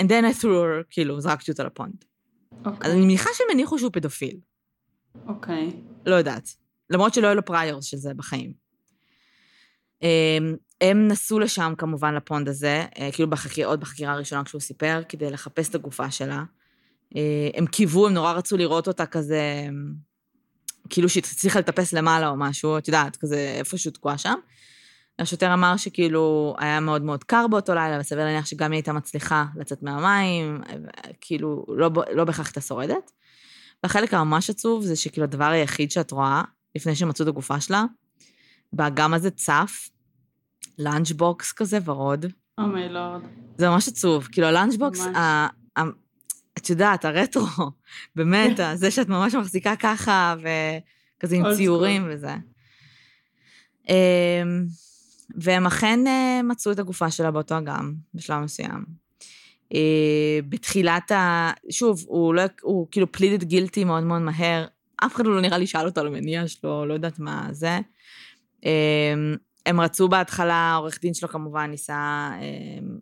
and 0.02 0.06
then 0.06 0.24
I 0.32 0.42
threw 0.42 0.44
her, 0.44 0.84
כאילו, 0.90 1.20
זרקתי 1.20 1.50
אותה 1.50 1.64
לפונד. 1.64 2.04
אז 2.50 2.58
אוקיי. 2.66 2.92
אני 2.92 3.00
מניחה 3.00 3.30
שהם 3.34 3.46
הניחו 3.52 3.78
שהוא 3.78 3.90
פדופיל. 3.92 4.40
אוקיי. 5.26 5.70
לא 6.06 6.14
יודעת. 6.14 6.48
למרות 6.90 7.14
שלא 7.14 7.26
היו 7.26 7.34
לו 7.34 7.44
פריורס 7.44 7.84
של 7.84 7.96
זה 7.96 8.14
בחיים. 8.14 8.52
אמ, 10.02 10.56
הם 10.80 11.08
נסעו 11.08 11.38
לשם 11.38 11.74
כמובן 11.78 12.14
לפונד 12.14 12.48
הזה, 12.48 12.84
אה, 12.98 13.08
כאילו 13.12 13.30
בחקיר, 13.30 13.68
עוד 13.68 13.80
בחקירה 13.80 14.12
הראשונה 14.12 14.44
כשהוא 14.44 14.60
סיפר, 14.60 15.02
כדי 15.08 15.30
לחפש 15.30 15.68
את 15.68 15.74
הגופה 15.74 16.10
שלה. 16.10 16.44
אה, 17.16 17.48
הם 17.54 17.66
קיוו, 17.66 18.06
הם 18.06 18.14
נורא 18.14 18.32
רצו 18.32 18.56
לראות 18.56 18.88
אותה 18.88 19.06
כזה, 19.06 19.66
כאילו 20.88 21.08
שהיא 21.08 21.22
הצליחה 21.32 21.58
לטפס 21.58 21.92
למעלה 21.92 22.28
או 22.28 22.36
משהו, 22.36 22.78
את 22.78 22.88
יודעת, 22.88 23.16
כזה 23.16 23.54
איפשהו 23.58 23.90
תקועה 23.90 24.18
שם. 24.18 24.34
השוטר 25.18 25.54
אמר 25.54 25.76
שכאילו 25.76 26.54
היה 26.58 26.80
מאוד 26.80 27.02
מאוד 27.02 27.24
קר 27.24 27.46
באותו 27.46 27.74
לילה, 27.74 28.00
וסביר 28.00 28.24
להניח 28.24 28.46
שגם 28.46 28.72
היא 28.72 28.78
הייתה 28.78 28.92
מצליחה 28.92 29.44
לצאת 29.56 29.82
מהמים, 29.82 30.60
כאילו 31.20 31.66
לא, 31.68 31.90
לא 32.12 32.24
בהכרח 32.24 32.46
הייתה 32.46 32.60
שורדת. 32.60 33.10
והחלק 33.82 34.14
הממש 34.14 34.50
עצוב 34.50 34.84
זה 34.84 34.96
שכאילו 34.96 35.24
הדבר 35.24 35.44
היחיד 35.44 35.90
שאת 35.90 36.10
רואה, 36.10 36.42
לפני 36.76 36.96
שמצאו 36.96 37.22
את 37.22 37.28
הגופה 37.28 37.60
שלה, 37.60 37.84
באגם 38.72 39.14
הזה 39.14 39.30
צף, 39.30 39.88
lunchbox 40.78 41.52
כזה 41.52 41.78
ורוד. 41.84 42.26
oh 42.58 42.73
my 42.73 42.88
lord. 42.88 43.20
זה 43.58 43.68
ממש 43.68 43.88
עצוב. 43.88 44.28
כאילו, 44.32 44.46
ה 44.46 44.52
lunchbox, 44.52 45.00
ממש. 45.00 45.16
את 46.68 46.70
יודעת, 46.70 47.04
הרטרו, 47.04 47.46
באמת, 48.16 48.60
זה 48.74 48.90
שאת 48.90 49.08
ממש 49.08 49.34
מחזיקה 49.34 49.76
ככה, 49.76 50.34
וכזה 50.38 51.36
עם 51.36 51.44
ציורים 51.56 52.08
וזה. 52.10 52.34
אמ, 53.88 53.94
והם 55.36 55.66
אכן 55.66 56.06
אה, 56.06 56.40
מצאו 56.44 56.72
את 56.72 56.78
הגופה 56.78 57.10
שלה 57.10 57.30
באותו 57.30 57.58
אגם, 57.58 57.94
בשלב 58.14 58.42
מסוים. 58.42 58.84
אה, 59.74 60.38
בתחילת 60.48 61.10
ה... 61.12 61.50
שוב, 61.70 62.04
הוא 62.08 62.34
לא... 62.34 62.42
הוא 62.62 62.86
כאילו 62.90 63.12
פלידד 63.12 63.44
גילטי 63.44 63.84
מאוד 63.84 64.02
מאוד 64.02 64.22
מהר. 64.22 64.66
אף 64.96 65.14
אחד 65.14 65.26
לא 65.26 65.40
נראה 65.40 65.58
לי 65.58 65.66
שאל 65.66 65.86
אותו 65.86 66.00
על 66.00 66.06
המניע 66.06 66.48
שלו, 66.48 66.86
לא 66.86 66.94
יודעת 66.94 67.18
מה 67.18 67.48
זה. 67.50 67.78
אמ, 68.64 68.70
הם 69.66 69.80
רצו 69.80 70.08
בהתחלה, 70.08 70.54
העורך 70.54 71.00
דין 71.00 71.14
שלו 71.14 71.28
כמובן 71.28 71.70
ניסה 71.70 72.30
אמ, 72.40 72.98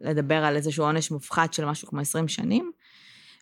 לדבר 0.00 0.44
על 0.44 0.56
איזשהו 0.56 0.84
עונש 0.84 1.10
מופחת 1.10 1.52
של 1.52 1.64
משהו 1.64 1.88
כמו 1.88 2.00
20 2.00 2.28
שנים, 2.28 2.70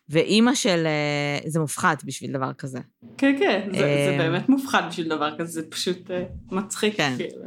ואימא 0.09 0.55
של... 0.55 0.83
אה, 0.87 1.49
זה 1.49 1.59
מופחת 1.59 2.03
בשביל 2.03 2.31
דבר 2.31 2.53
כזה. 2.53 2.79
כן, 3.17 3.35
כן, 3.39 3.69
זה- 3.71 3.77
זה 3.77 3.83
אה, 4.11 4.17
באמת 4.17 4.49
מופחד 4.49 4.81
בשביל 4.89 5.09
דבר 5.09 5.37
כזה, 5.39 5.51
זה 5.51 5.69
פשוט 5.69 6.11
אה, 6.11 6.23
מצחיק. 6.51 6.97
כן. 6.97 7.15
כאילו. 7.17 7.41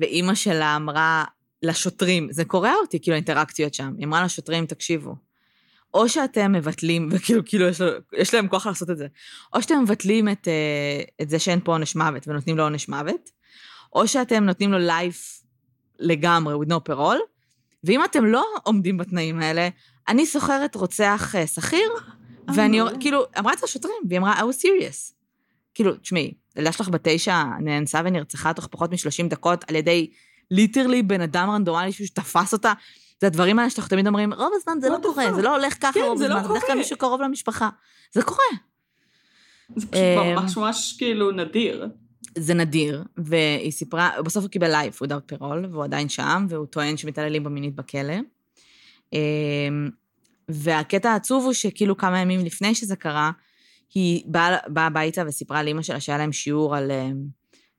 ואימא 0.00 0.34
שלה 0.34 0.76
אמרה 0.76 1.24
לשוטרים, 1.62 2.28
זה 2.32 2.44
קורע 2.44 2.72
אותי, 2.82 3.00
כאילו, 3.02 3.14
האינטראקציות 3.14 3.74
שם. 3.74 3.92
היא 3.98 4.06
אמרה 4.06 4.24
לשוטרים, 4.24 4.66
תקשיבו, 4.66 5.14
או 5.94 6.08
שאתם 6.08 6.52
מבטלים, 6.52 7.08
וכאילו, 7.12 7.42
כאילו, 7.44 7.66
יש, 7.68 7.80
לו, 7.80 7.88
יש 8.16 8.34
להם 8.34 8.48
כוח 8.48 8.66
לעשות 8.66 8.90
את 8.90 8.96
זה, 8.98 9.06
או 9.54 9.62
שאתם 9.62 9.80
מבטלים 9.82 10.28
את, 10.28 10.48
את 11.22 11.30
זה 11.30 11.38
שאין 11.38 11.60
פה 11.64 11.72
עונש 11.72 11.96
מוות 11.96 12.28
ונותנים 12.28 12.56
לו 12.56 12.62
עונש 12.62 12.88
מוות, 12.88 13.30
או 13.92 14.08
שאתם 14.08 14.44
נותנים 14.44 14.72
לו 14.72 14.78
לייף 14.78 15.42
לגמרי, 15.98 16.54
with 16.54 16.68
no 16.70 16.92
parole, 16.92 17.20
ואם 17.84 18.04
אתם 18.04 18.24
לא 18.24 18.44
עומדים 18.64 18.96
בתנאים 18.96 19.40
האלה, 19.40 19.68
אני 20.08 20.26
סוחרת 20.26 20.74
רוצח 20.74 21.34
אה, 21.34 21.46
שכיר, 21.46 21.90
אה, 22.48 22.54
ואני. 22.56 22.80
כאילו, 23.00 23.24
אמרה 23.38 23.52
את 23.52 23.58
זה 23.58 23.66
לשוטרים, 23.66 23.94
והיא 24.08 24.18
אמרה, 24.18 24.34
I 24.34 24.42
was 24.42 24.62
serious. 24.62 25.12
כאילו, 25.74 25.96
תשמעי, 25.96 26.32
ילדה 26.56 26.72
שלך 26.72 26.88
בת 26.88 27.00
תשע 27.02 27.42
נאנסה 27.60 28.00
ונרצחה 28.04 28.52
תוך 28.52 28.66
פחות 28.66 28.90
מ-30 28.90 29.28
דקות 29.28 29.64
על 29.68 29.76
ידי 29.76 30.10
ליטרלי 30.50 31.02
בן 31.02 31.20
אדם 31.20 31.50
רנדומלי 31.50 31.92
שתפס 31.92 32.52
אותה. 32.52 32.72
זה 33.20 33.26
הדברים 33.26 33.58
האלה 33.58 33.70
שאנחנו 33.70 33.90
תמיד 33.90 34.06
אומרים, 34.06 34.32
רוב 34.32 34.52
הזמן 34.54 34.78
זה 34.80 34.88
לא 34.88 34.98
קורה? 35.02 35.34
זה 35.34 35.42
לא 35.42 35.56
הולך 35.56 35.74
ככה 35.80 35.92
כן, 35.92 36.00
רוב 36.00 36.22
לא 36.22 36.26
הזמן, 36.26 36.42
זה 36.42 36.48
בדרך 36.48 36.66
כלל. 36.66 36.76
מישהו 36.76 36.96
קרוב 36.96 37.20
למשפחה. 37.22 37.68
זה 38.12 38.22
קורה. 38.22 38.44
זה 39.76 39.86
פשוט 39.86 39.94
אמ, 39.94 40.34
ממש 40.34 40.56
ממש 40.56 40.94
כאילו 40.98 41.30
נדיר. 41.30 41.88
זה 42.38 42.54
נדיר, 42.54 43.04
והיא 43.16 43.72
סיפרה, 43.72 44.10
בסוף 44.24 44.44
הוא 44.44 44.50
קיבל 44.50 44.70
life 44.70 45.02
without 45.02 45.34
parole, 45.34 45.66
והוא 45.70 45.84
עדיין 45.84 46.08
שם, 46.08 46.46
והוא 46.48 46.66
טוען 46.66 46.96
שמתעללים 46.96 47.44
במינית 47.44 47.74
בכלא. 47.74 48.14
אמ, 49.12 49.90
והקטע 50.48 51.10
העצוב 51.10 51.44
הוא 51.44 51.52
שכאילו 51.52 51.96
כמה 51.96 52.20
ימים 52.20 52.44
לפני 52.44 52.74
שזה 52.74 52.96
קרה, 52.96 53.30
היא 53.94 54.22
באה, 54.26 54.56
באה 54.68 54.86
הביתה 54.86 55.22
וסיפרה 55.26 55.62
לאימא 55.62 55.82
שלה 55.82 56.00
שהיה 56.00 56.18
להם 56.18 56.32
שיעור 56.32 56.76
על 56.76 56.90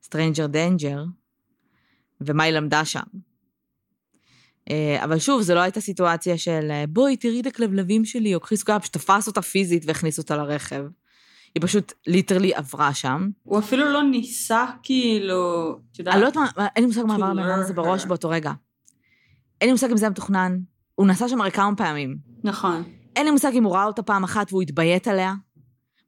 stranger 0.04 0.48
danger, 0.48 1.04
ומה 2.22 2.44
היא 2.44 2.54
למדה 2.54 2.86
שם. 2.86 3.04
אה, 4.70 5.04
אבל 5.04 5.20
שוב, 5.20 5.42
זו 5.42 5.56
לא 5.56 5.60
הייתה 5.60 5.82
סיטואציה 5.82 6.38
של 6.38 6.68
אה, 6.72 6.84
בואי, 6.90 7.18
תראי 7.18 7.42
את 7.42 7.46
הכלבלבים 7.46 8.06
שלי, 8.06 8.36
או 8.36 8.40
קחי 8.40 8.58
סוכר, 8.58 8.80
פשוט 8.80 8.94
תפס 8.94 9.28
אותה 9.28 9.42
פיזית 9.42 9.84
והכניס 9.86 10.18
אותה 10.18 10.38
לרכב. 10.38 10.84
היא 11.56 11.64
פשוט 11.64 11.94
ליטרלי 12.08 12.54
עברה 12.54 12.94
שם. 12.94 13.30
הוא 13.44 13.60
אפילו 13.60 13.92
לא 13.92 14.04
ניסה 14.04 14.66
כאילו, 14.84 15.72
את 15.92 16.00
יודעת, 16.00 16.14
אני 16.14 16.22
לא 16.22 16.28
יודעת 16.28 16.58
מה, 16.58 16.68
אין 16.76 16.84
לי 16.84 16.88
מושג 16.88 17.04
מה 17.04 17.16
עבר 17.16 17.34
לבן 17.34 17.50
אדם 17.50 17.60
הזה 17.60 17.74
בראש. 17.74 18.06
באותו 18.06 18.30
רגע. 18.30 18.52
אין 19.62 19.70
לי 19.70 19.72
מושג 19.72 19.92
אם 19.92 19.98
זה 19.98 20.06
היה 20.06 20.10
מתוכנן. 20.10 20.60
הוא 20.96 21.08
נסע 21.08 21.28
שם 21.28 21.42
הרי 21.42 21.52
כמה 21.52 21.76
פעמים. 21.76 22.18
נכון. 22.44 22.84
אין 23.16 23.26
לי 23.26 23.32
מושג 23.32 23.52
אם 23.54 23.64
הוא 23.64 23.74
ראה 23.74 23.86
אותה 23.86 24.02
פעם 24.02 24.24
אחת 24.24 24.48
והוא 24.50 24.62
התביית 24.62 25.08
עליה, 25.08 25.34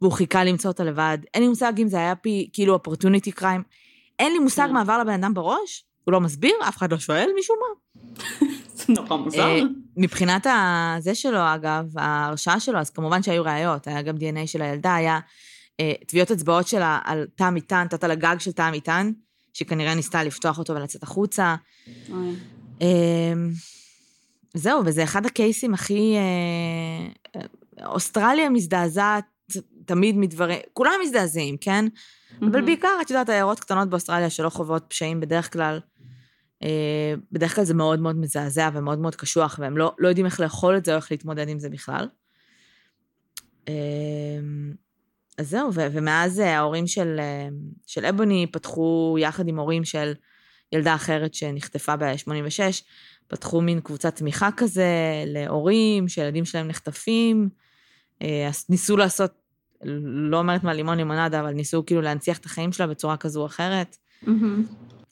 והוא 0.02 0.12
חיכה 0.12 0.44
למצוא 0.44 0.72
אותה 0.72 0.84
לבד. 0.84 1.18
אין 1.34 1.44
לי 1.44 1.50
מושג 1.50 1.74
אם 1.80 1.88
זה 1.88 1.98
היה 1.98 2.16
פי, 2.16 2.50
כאילו, 2.54 2.76
opportunity 2.76 3.40
crime. 3.40 3.62
אין 4.20 4.34
לי 4.34 4.40
מושג 4.40 4.68
כן. 4.68 4.74
מה 4.74 4.82
עבר 4.82 4.98
לבן 4.98 5.14
אדם 5.14 5.34
בראש, 5.34 5.86
הוא 6.04 6.12
לא 6.12 6.22
מסביר, 6.22 6.54
אף 6.68 6.78
אחד 6.78 6.92
לא 6.92 6.98
שואל 6.98 7.30
משום 7.40 7.58
מה. 7.62 8.06
זה 8.76 8.94
נורא 8.94 9.18
מוזר. 9.18 9.40
אה, 9.40 9.62
מבחינת 9.98 10.48
זה 11.00 11.16
שלו, 11.16 11.40
אגב, 11.56 11.86
ההרשעה 11.98 12.60
שלו, 12.60 12.80
אז 12.80 12.90
כמובן 12.90 13.24
שהיו 13.24 13.44
ראיות, 13.44 13.88
היה 13.88 14.02
גם 14.02 14.16
DNA 14.16 14.48
של 14.48 14.62
הילדה, 14.62 14.96
היה 14.96 15.20
אה, 15.80 15.94
טביעות 16.08 16.32
אצבעות 16.32 16.68
שלה 16.68 17.00
על 17.04 17.26
תא 17.36 17.50
מטען, 17.50 17.88
תת 17.88 18.04
על 18.04 18.12
הגג 18.12 18.36
של 18.40 18.52
תא 18.52 18.72
מטען, 18.74 19.14
שכנראה 19.54 19.96
ניסתה 19.96 20.24
לפתוח 20.24 20.60
אותו 20.60 20.76
ולצאת 20.76 21.04
החוצה. 21.04 21.56
זהו, 24.56 24.82
וזה 24.86 25.04
אחד 25.04 25.26
הקייסים 25.26 25.74
הכי... 25.74 26.16
אה, 26.16 27.42
אוסטרליה 27.86 28.50
מזדעזעת 28.50 29.26
תמיד 29.86 30.18
מדברים, 30.18 30.60
כולם 30.74 30.94
מזדעזעים, 31.04 31.58
כן? 31.58 31.86
אבל 32.40 32.50
מהמם. 32.50 32.66
בעיקר, 32.66 32.98
את 33.02 33.10
יודעת, 33.10 33.30
עיירות 33.30 33.60
קטנות 33.60 33.90
באוסטרליה 33.90 34.30
שלא 34.30 34.50
חוות 34.50 34.86
פשעים 34.88 35.20
בדרך 35.20 35.54
כלל, 35.54 35.80
אה, 36.64 37.14
בדרך 37.32 37.56
כלל 37.56 37.64
זה 37.64 37.74
מאוד 37.74 38.00
מאוד 38.00 38.16
מזעזע 38.16 38.70
ומאוד 38.74 39.00
מאוד 39.00 39.16
קשוח, 39.16 39.60
והם 39.60 39.78
לא, 39.78 39.96
לא 40.00 40.08
יודעים 40.08 40.26
איך 40.26 40.40
לאכול 40.40 40.78
את 40.78 40.86
זה 40.86 40.92
או 40.92 40.98
איך 40.98 41.12
להתמודד 41.12 41.50
עם 41.50 41.60
זה 41.60 41.70
בכלל. 41.70 42.08
אה, 43.68 43.74
אז 45.38 45.50
זהו, 45.50 45.74
ו- 45.74 45.88
ומאז 45.92 46.40
אה, 46.40 46.58
ההורים 46.58 46.88
של, 46.88 47.16
אה, 47.20 47.48
של 47.88 48.06
אבוני 48.06 48.48
פתחו 48.52 49.18
יחד 49.20 49.48
עם 49.48 49.60
הורים 49.60 49.86
של 49.86 50.14
ילדה 50.72 50.96
אחרת 50.96 51.34
שנחטפה 51.34 51.96
ב-86, 51.96 52.84
פתחו 53.28 53.62
מין 53.62 53.80
קבוצת 53.82 54.16
תמיכה 54.16 54.50
כזה 54.58 54.88
להורים 55.26 56.08
שילדים 56.08 56.46
שלהם 56.46 56.68
נחטפים. 56.68 57.50
אה, 58.22 58.48
אז 58.48 58.66
ניסו 58.70 58.98
לעשות, 58.98 59.32
לא 60.30 60.38
אומרת 60.40 60.64
מהלימון 60.64 60.98
לימונדה, 60.98 61.40
אבל 61.40 61.52
ניסו 61.52 61.86
כאילו 61.86 62.02
להנציח 62.02 62.38
את 62.38 62.46
החיים 62.46 62.72
שלה 62.72 62.88
בצורה 62.88 63.18
כזו 63.18 63.42
או 63.42 63.46
אחרת. 63.46 63.98
מהמם. 64.22 64.66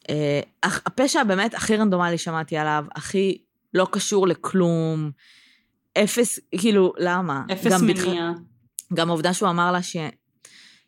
אה, 0.10 0.40
הפשע 0.64 1.24
באמת 1.24 1.54
הכי 1.54 1.76
רנדומלי 1.76 2.18
שמעתי 2.18 2.58
עליו, 2.58 2.86
הכי 2.96 3.38
לא 3.74 3.88
קשור 3.92 4.28
לכלום. 4.28 5.12
אפס, 5.98 6.40
כאילו, 6.58 6.94
למה? 6.98 7.44
אפס 7.54 7.72
גם 7.72 7.88
בתח- 7.88 8.06
מניע. 8.08 8.32
גם 8.94 9.10
העובדה 9.10 9.34
שהוא 9.34 9.50
אמר 9.50 9.72
לה 9.72 9.84
ש... 9.84 9.98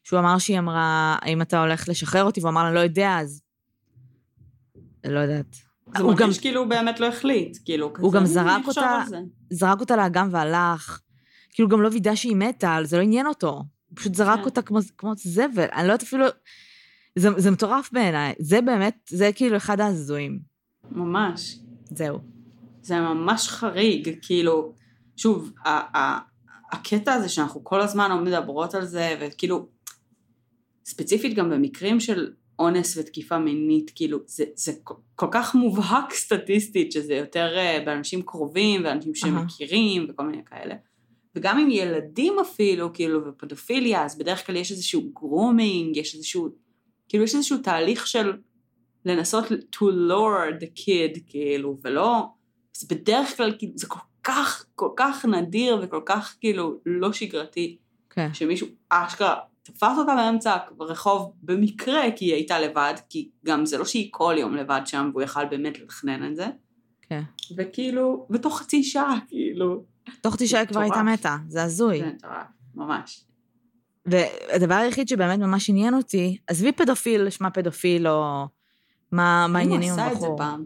שהוא 0.03 0.19
אמר 0.19 0.38
שהיא 0.38 0.59
אמרה, 0.59 1.15
האם 1.21 1.41
אתה 1.41 1.61
הולך 1.61 1.89
לשחרר 1.89 2.23
אותי? 2.23 2.39
והוא 2.39 2.49
אמר 2.49 2.63
לה, 2.63 2.71
לא 2.71 2.79
יודע, 2.79 3.17
אז... 3.19 3.41
לא 5.05 5.19
יודעת. 5.19 5.55
זה 5.98 6.04
הוא 6.04 6.13
גם 6.15 6.19
מרגיש 6.28 6.39
כאילו 6.39 6.62
הוא 6.62 6.67
באמת 6.69 7.00
לא 7.00 7.06
החליט, 7.08 7.58
כאילו, 7.65 7.93
כזה, 7.93 8.04
הוא 8.06 8.13
גם 8.13 8.21
"מי 8.24 8.28
זרק 8.30 8.67
אותה- 8.67 8.82
על 9.02 9.08
זה?" 9.08 9.17
זרק 9.50 9.80
אותה 9.80 9.95
לאגם 9.95 10.30
והלך. 10.32 11.00
כאילו, 11.54 11.69
גם 11.69 11.82
לא 11.82 11.89
וידא 11.91 12.15
שהיא 12.15 12.36
מתה, 12.36 12.78
זה 12.84 12.98
לא 12.98 13.02
עניין 13.02 13.28
אותו. 13.28 13.50
הוא 13.50 13.63
פשוט 13.98 14.15
זרק 14.15 14.39
כן. 14.39 14.45
אותה 14.45 14.62
כמו, 14.62 14.80
כמו 14.98 15.13
זבל. 15.17 15.65
אני 15.74 15.88
לא 15.88 15.93
יודעת 15.93 16.04
אפילו... 16.04 16.26
זה, 17.15 17.30
זה 17.38 17.52
מטורף 17.52 17.89
בעיניי. 17.93 18.34
זה 18.39 18.62
באמת, 18.62 18.98
זה 19.10 19.30
כאילו 19.36 19.58
אחד 19.58 19.80
ההזויים. 19.80 20.39
ממש. 20.91 21.60
זהו. 21.86 22.19
זה 22.82 23.00
ממש 23.00 23.48
חריג, 23.48 24.15
כאילו, 24.21 24.74
שוב, 25.17 25.52
ה- 25.65 25.98
ה- 25.98 26.19
הקטע 26.71 27.13
הזה 27.13 27.30
שאנחנו 27.30 27.63
כל 27.63 27.82
הזמן 27.82 28.24
מדברות 28.24 28.74
על 28.76 28.86
זה, 28.86 29.17
וכאילו, 29.21 29.67
ספציפית 30.86 31.36
גם 31.36 31.50
במקרים 31.50 32.00
של 32.00 32.34
אונס 32.59 32.97
ותקיפה 32.97 33.37
מינית, 33.39 33.91
כאילו, 33.95 34.19
זה, 34.25 34.43
זה 34.55 34.71
כל- 35.15 35.27
כך 35.31 35.55
מובהק 35.55 36.13
סטטיסטית, 36.13 36.91
שזה 36.91 37.13
יותר 37.13 37.57
אה, 37.57 37.83
באנשים 37.85 38.21
קרובים, 38.21 38.81
ואנשים 38.85 39.15
שמכירים, 39.15 40.07
וכל 40.09 40.23
מיני 40.23 40.45
כאלה. 40.45 40.75
וגם 41.35 41.59
עם 41.59 41.69
ילדים 41.71 42.33
אפילו, 42.41 42.93
כאילו, 42.93 43.21
ופדופיליה, 43.27 44.05
אז 44.05 44.17
בדרך 44.17 44.45
כלל 44.47 44.55
יש 44.55 44.71
איזשהו 44.71 45.01
גרומינג, 45.13 45.97
יש 45.97 46.15
איזשהו, 46.15 46.49
כאילו, 47.09 47.23
יש 47.23 47.35
איזשהו 47.35 47.57
תהליך 47.57 48.07
של 48.07 48.33
לנסות 49.05 49.45
to 49.51 49.81
lure 50.09 50.61
the 50.61 50.79
kid, 50.79 51.19
כאילו, 51.27 51.77
ולא, 51.83 52.25
זה 52.73 52.87
בדרך 52.95 53.37
כלל, 53.37 53.55
כאילו, 53.59 53.73
זה 53.75 53.87
כל 53.87 53.99
כך, 54.23 54.65
כל 54.75 54.89
כך 54.97 55.25
נדיר 55.25 55.79
וכל 55.83 56.01
כך, 56.05 56.35
כאילו, 56.39 56.79
לא 56.85 57.13
שגרתי, 57.13 57.77
כן. 58.09 58.33
שמישהו 58.33 58.67
אשכרה 58.89 59.35
תפס 59.65 59.97
אותה 59.97 60.15
באמצע 60.15 60.58
הרחוב 60.80 61.34
במקרה 61.43 62.01
כי 62.15 62.25
היא 62.25 62.34
הייתה 62.34 62.60
לבד, 62.60 62.93
כי 63.10 63.30
גם 63.45 63.65
זה 63.65 63.78
לא 63.78 63.86
שהיא 63.86 64.08
כל 64.12 64.36
יום 64.38 64.56
לבד 64.56 64.82
שם 64.86 65.10
והוא 65.12 65.21
יכל 65.21 65.45
באמת 65.45 65.80
לתכנן 65.80 66.32
את 66.32 66.36
זה, 66.36 66.47
כן. 67.01 67.21
וכאילו, 67.58 68.28
ותוך 68.30 68.60
חצי 68.60 68.84
שעה, 68.84 69.19
כאילו, 69.28 69.84
תוך 70.21 70.34
חצי 70.34 70.47
שעה 70.47 70.60
היא 70.60 70.67
כבר 70.67 70.80
הייתה. 70.80 71.04
מתה, 71.04 71.38
זה 71.47 71.63
הזוי. 71.63 71.99
זה 71.99 72.06
מטורף, 72.06 72.34
ממש. 72.75 73.25
והדבר 74.06 74.75
היחיד 74.75 75.08
שבאמת 75.08 75.39
ממש 75.39 75.69
עניין 75.69 75.93
אותי, 75.93 76.38
עזבי 76.47 76.71
פדופיל, 76.71 77.30
שמה 77.30 77.49
פדופיל, 77.49 78.08
או 78.08 78.47
מה 79.12 79.47
מה 79.49 79.60
העניינים 79.60 79.93
עם 79.93 79.99
אם 79.99 79.99
הוא 79.99 80.08
עשה 80.08 80.13
את 80.13 80.19
זה 80.19 80.25
הבחור. 80.25 80.38
פעם. 80.38 80.65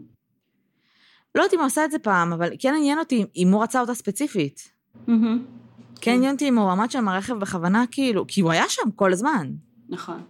לא 1.34 1.42
יודעת 1.42 1.54
אם 1.54 1.58
הוא 1.58 1.66
עשה 1.66 1.84
את 1.84 1.90
זה 1.90 1.98
פעם, 1.98 2.32
אבל 2.32 2.50
כן 2.58 2.74
עניין 2.76 2.98
אותי 2.98 3.24
אם 3.36 3.48
הוא 3.52 3.62
רצה 3.62 3.80
אותה 3.80 3.94
ספציפית. 3.94 4.72
מהמם. 5.06 5.59
כן 6.00 6.14
עניין 6.14 6.34
אותי 6.34 6.48
אם 6.48 6.58
הוא 6.58 6.70
עמד 6.70 6.90
שם 6.90 7.06
ברכב 7.06 7.34
בכוונה, 7.34 7.84
כאילו, 7.90 8.24
כי 8.28 8.40
הוא 8.40 8.50
היה 8.50 8.64
שם 8.68 8.90
כל 8.96 9.12
הזמן. 9.12 9.52
נכון. 9.88 10.22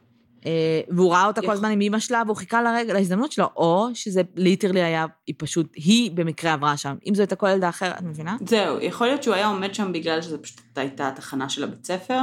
אה, 0.46 0.80
והוא 0.88 1.12
ראה 1.12 1.26
אותה 1.26 1.40
כל 1.40 1.50
הזמן 1.50 1.70
עם 1.70 1.80
אמא 1.80 1.98
שלה, 1.98 2.22
והוא 2.26 2.36
חיכה 2.36 2.62
לרגע, 2.62 2.94
להזדמנות 2.94 3.32
שלו, 3.32 3.46
או 3.56 3.88
שזה 3.94 4.22
ליטרלי 4.36 4.82
היה, 4.82 5.06
היא 5.26 5.34
פשוט, 5.38 5.72
היא 5.74 6.10
במקרה 6.10 6.52
עברה 6.52 6.76
שם. 6.76 6.96
אם 7.06 7.14
זו 7.14 7.22
הייתה 7.22 7.36
כל 7.36 7.48
ילדה 7.48 7.68
אחרת, 7.68 7.98
את 7.98 8.02
מבינה? 8.02 8.36
זהו, 8.46 8.80
יכול 8.80 9.06
להיות 9.06 9.22
שהוא 9.22 9.34
היה 9.34 9.46
עומד 9.46 9.74
שם 9.74 9.92
בגלל 9.92 10.22
שזו 10.22 10.42
פשוט 10.42 10.60
הייתה 10.76 11.08
התחנה 11.08 11.48
של 11.48 11.64
הבית 11.64 11.86
ספר, 11.86 12.20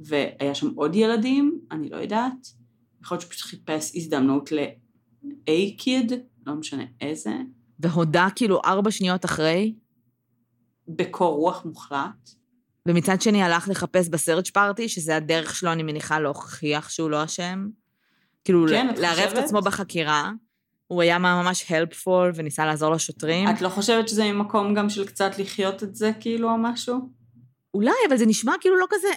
והיה 0.00 0.54
שם 0.54 0.68
עוד 0.74 0.96
ילדים, 0.96 1.60
אני 1.70 1.88
לא 1.88 1.96
יודעת. 1.96 2.46
יכול 3.02 3.14
להיות 3.14 3.22
שהוא 3.22 3.30
פשוט 3.30 3.50
חיפש 3.50 3.96
הזדמנות 3.96 4.52
ל-A 4.52 5.82
kid, 5.82 6.12
לא 6.46 6.54
משנה 6.54 6.84
איזה, 7.00 7.30
והודה 7.80 8.28
כאילו 8.36 8.60
ארבע 8.64 8.90
שניות 8.90 9.24
אחרי, 9.24 9.74
בקור 10.88 11.34
רוח 11.36 11.64
מוחלט. 11.64 12.30
ומצד 12.86 13.22
שני 13.22 13.42
הלך 13.42 13.68
לחפש 13.68 14.08
בסרצ' 14.08 14.50
פארטי, 14.50 14.88
שזה 14.88 15.16
הדרך 15.16 15.56
שלו, 15.56 15.72
אני 15.72 15.82
מניחה, 15.82 16.20
להוכיח 16.20 16.88
שהוא 16.88 17.10
לא 17.10 17.24
אשם. 17.24 17.68
כאילו, 18.44 18.66
כן, 18.68 18.94
לערב 18.96 19.30
את? 19.32 19.38
עצמו 19.38 19.60
בחקירה. 19.60 20.30
הוא 20.86 21.02
היה 21.02 21.18
ממש 21.18 21.72
helpful 21.72 22.32
וניסה 22.34 22.66
לעזור 22.66 22.92
לשוטרים. 22.92 23.50
את 23.50 23.60
לא 23.60 23.68
חושבת 23.68 24.08
שזה 24.08 24.32
ממקום 24.32 24.74
גם 24.74 24.88
של 24.88 25.06
קצת 25.06 25.38
לחיות 25.38 25.82
את 25.82 25.94
זה, 25.94 26.10
כאילו, 26.20 26.50
או 26.50 26.58
משהו? 26.58 27.10
אולי, 27.74 27.92
אבל 28.08 28.16
זה 28.16 28.26
נשמע 28.26 28.52
כאילו 28.60 28.76
לא 28.76 28.86
כזה... 28.90 29.08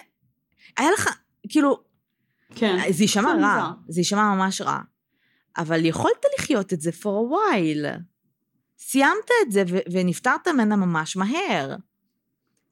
היה 0.78 0.90
לך, 0.90 1.08
כאילו, 1.48 1.80
כן. 2.54 2.78
זה 2.90 3.04
יישמע 3.04 3.30
רע, 3.30 3.34
מוזר. 3.34 3.70
זה 3.88 4.00
יישמע 4.00 4.34
ממש 4.34 4.60
רע. 4.60 4.78
אבל 5.56 5.84
יכולת 5.84 6.24
לחיות 6.38 6.72
את 6.72 6.80
זה 6.80 6.90
for 6.90 7.04
a 7.04 7.32
while. 7.32 8.00
סיימת 8.78 9.30
את 9.46 9.52
זה 9.52 9.62
ונפטרת 9.92 10.48
ממנה 10.48 10.76
ממש 10.76 11.16
מהר. 11.16 11.76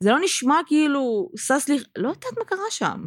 זה 0.00 0.10
לא 0.10 0.18
נשמע 0.24 0.56
כאילו, 0.66 1.30
שש 1.36 1.68
לי... 1.68 1.78
לא 1.98 2.08
יודעת 2.08 2.38
מה 2.38 2.44
קרה 2.44 2.70
שם. 2.70 3.04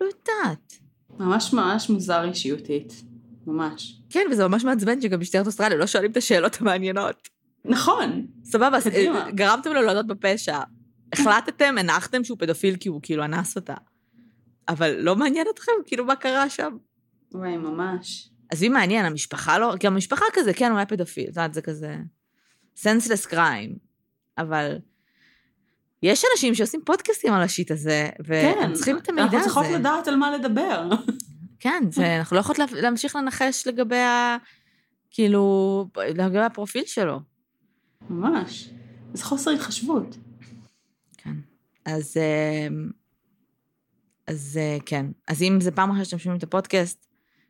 לא 0.00 0.06
יודעת. 0.06 0.72
ממש 1.18 1.52
ממש 1.52 1.90
מוזר 1.90 2.24
אישיותית. 2.24 3.02
ממש. 3.46 4.00
כן, 4.10 4.26
וזה 4.30 4.48
ממש 4.48 4.64
מעצבן 4.64 5.00
שגם 5.00 5.20
משטרת 5.20 5.46
אוסטרליה 5.46 5.78
לא 5.78 5.86
שואלים 5.86 6.10
את 6.10 6.16
השאלות 6.16 6.60
המעניינות. 6.60 7.28
נכון. 7.64 8.26
סבבה, 8.44 8.76
אז. 8.76 8.86
אה, 8.86 9.30
גרמתם 9.30 9.72
לו 9.72 9.82
להודות 9.82 10.06
בפשע. 10.06 10.60
החלטתם, 11.12 11.74
הנחתם 11.78 12.24
שהוא 12.24 12.38
פדופיל 12.38 12.76
כי 12.76 12.88
הוא 12.88 13.00
כאילו 13.02 13.24
אנס 13.24 13.56
אותה. 13.56 13.74
אבל 14.68 14.96
לא 15.00 15.16
מעניין 15.16 15.46
אתכם 15.54 15.72
כאילו 15.86 16.04
מה 16.04 16.16
קרה 16.16 16.50
שם. 16.50 16.76
וואי, 17.32 17.56
ממש. 17.56 18.30
עזבי 18.50 18.68
מעניין, 18.68 19.06
המשפחה 19.06 19.58
לא, 19.58 19.74
גם 19.82 19.92
המשפחה 19.92 20.24
כזה, 20.32 20.54
כן, 20.54 20.70
הוא 20.70 20.76
היה 20.76 20.86
פדופיל, 20.86 21.24
את 21.24 21.28
יודעת, 21.28 21.54
זה 21.54 21.62
כזה 21.62 21.96
senseless 22.76 23.30
crime, 23.30 23.78
אבל 24.38 24.76
יש 26.02 26.24
אנשים 26.32 26.54
שעושים 26.54 26.80
פודקאסטים 26.86 27.32
על 27.32 27.42
השיט 27.42 27.70
הזה, 27.70 28.08
והם 28.24 28.54
כן, 28.54 28.72
צריכים 28.72 28.98
את 28.98 29.08
המידע 29.08 29.22
אנחנו 29.24 29.38
הזה. 29.38 29.44
צריכות 29.46 29.66
לדעת 29.66 30.08
על 30.08 30.16
מה 30.16 30.30
לדבר. 30.38 30.88
כן, 31.60 31.82
זה, 31.90 32.18
אנחנו 32.18 32.34
לא 32.36 32.40
יכולות 32.40 32.58
לה- 32.58 32.80
להמשיך 32.80 33.16
לנחש 33.16 33.66
לגבי 33.66 33.96
ה... 33.98 34.36
כאילו, 35.10 35.86
לגבי 35.96 36.38
הפרופיל 36.40 36.82
שלו. 36.86 37.20
ממש. 38.10 38.70
זה 39.14 39.24
חוסר 39.24 39.50
התחשבות. 39.50 40.16
כן. 41.16 41.34
אז, 41.84 42.16
אה, 42.16 42.68
אז 44.26 44.58
אה, 44.62 44.76
כן. 44.86 45.06
אז 45.28 45.42
אם 45.42 45.58
זה 45.60 45.70
פעם 45.70 45.90
אחת 45.90 46.04
שאתם 46.04 46.18
שומעים 46.18 46.38
את 46.38 46.42
הפודקאסט, 46.42 47.06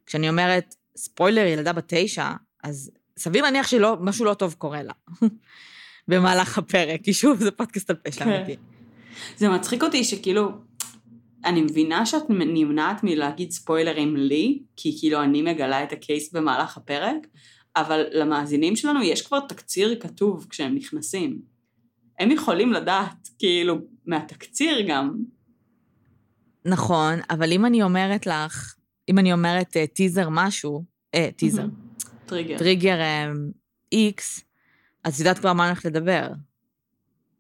כשאני 0.06 0.28
אומרת, 0.28 0.74
ספוילר, 0.96 1.46
ילדה 1.46 1.72
בת 1.72 1.84
תשע, 1.86 2.30
אז 2.64 2.90
סביר 3.18 3.42
להניח 3.42 3.66
שמשהו 3.66 4.24
לא 4.24 4.34
טוב 4.34 4.54
קורה 4.58 4.82
לה. 4.82 4.92
במהלך 6.08 6.58
הפרק, 6.58 7.00
כי 7.02 7.12
שוב, 7.12 7.38
זה 7.38 7.50
פודקאסט 7.50 7.90
על 7.90 7.96
פשע 7.96 8.24
כן. 8.24 8.32
אמיתי. 8.32 8.56
זה 9.36 9.48
מצחיק 9.48 9.82
אותי 9.82 10.04
שכאילו, 10.04 10.50
אני 11.44 11.62
מבינה 11.62 12.06
שאת 12.06 12.22
נמנעת 12.30 13.04
מלהגיד 13.04 13.50
ספוילרים 13.50 14.16
לי, 14.16 14.62
כי 14.76 14.96
כאילו 15.00 15.22
אני 15.22 15.42
מגלה 15.42 15.82
את 15.82 15.92
הקייס 15.92 16.32
במהלך 16.32 16.76
הפרק, 16.76 17.26
אבל 17.76 18.04
למאזינים 18.12 18.76
שלנו 18.76 19.02
יש 19.02 19.26
כבר 19.26 19.40
תקציר 19.40 19.96
כתוב 20.00 20.46
כשהם 20.50 20.74
נכנסים. 20.74 21.38
הם 22.18 22.30
יכולים 22.30 22.72
לדעת, 22.72 23.28
כאילו, 23.38 23.78
מהתקציר 24.06 24.80
גם. 24.88 25.14
נכון, 26.64 27.18
אבל 27.30 27.52
אם 27.52 27.66
אני 27.66 27.82
אומרת 27.82 28.26
לך, 28.26 28.74
אם 29.08 29.18
אני 29.18 29.32
אומרת 29.32 29.76
אה, 29.76 29.86
טיזר 29.86 30.28
משהו, 30.30 30.84
אה, 31.14 31.28
טיזר, 31.36 31.66
טריגר. 32.26 32.58
טריגר 32.58 32.96
איקס, 33.92 34.43
אז 35.04 35.14
את 35.14 35.18
יודעת 35.18 35.38
כבר 35.38 35.52
מה 35.52 35.62
אני 35.62 35.70
הולכת 35.70 35.84
לדבר. 35.84 36.28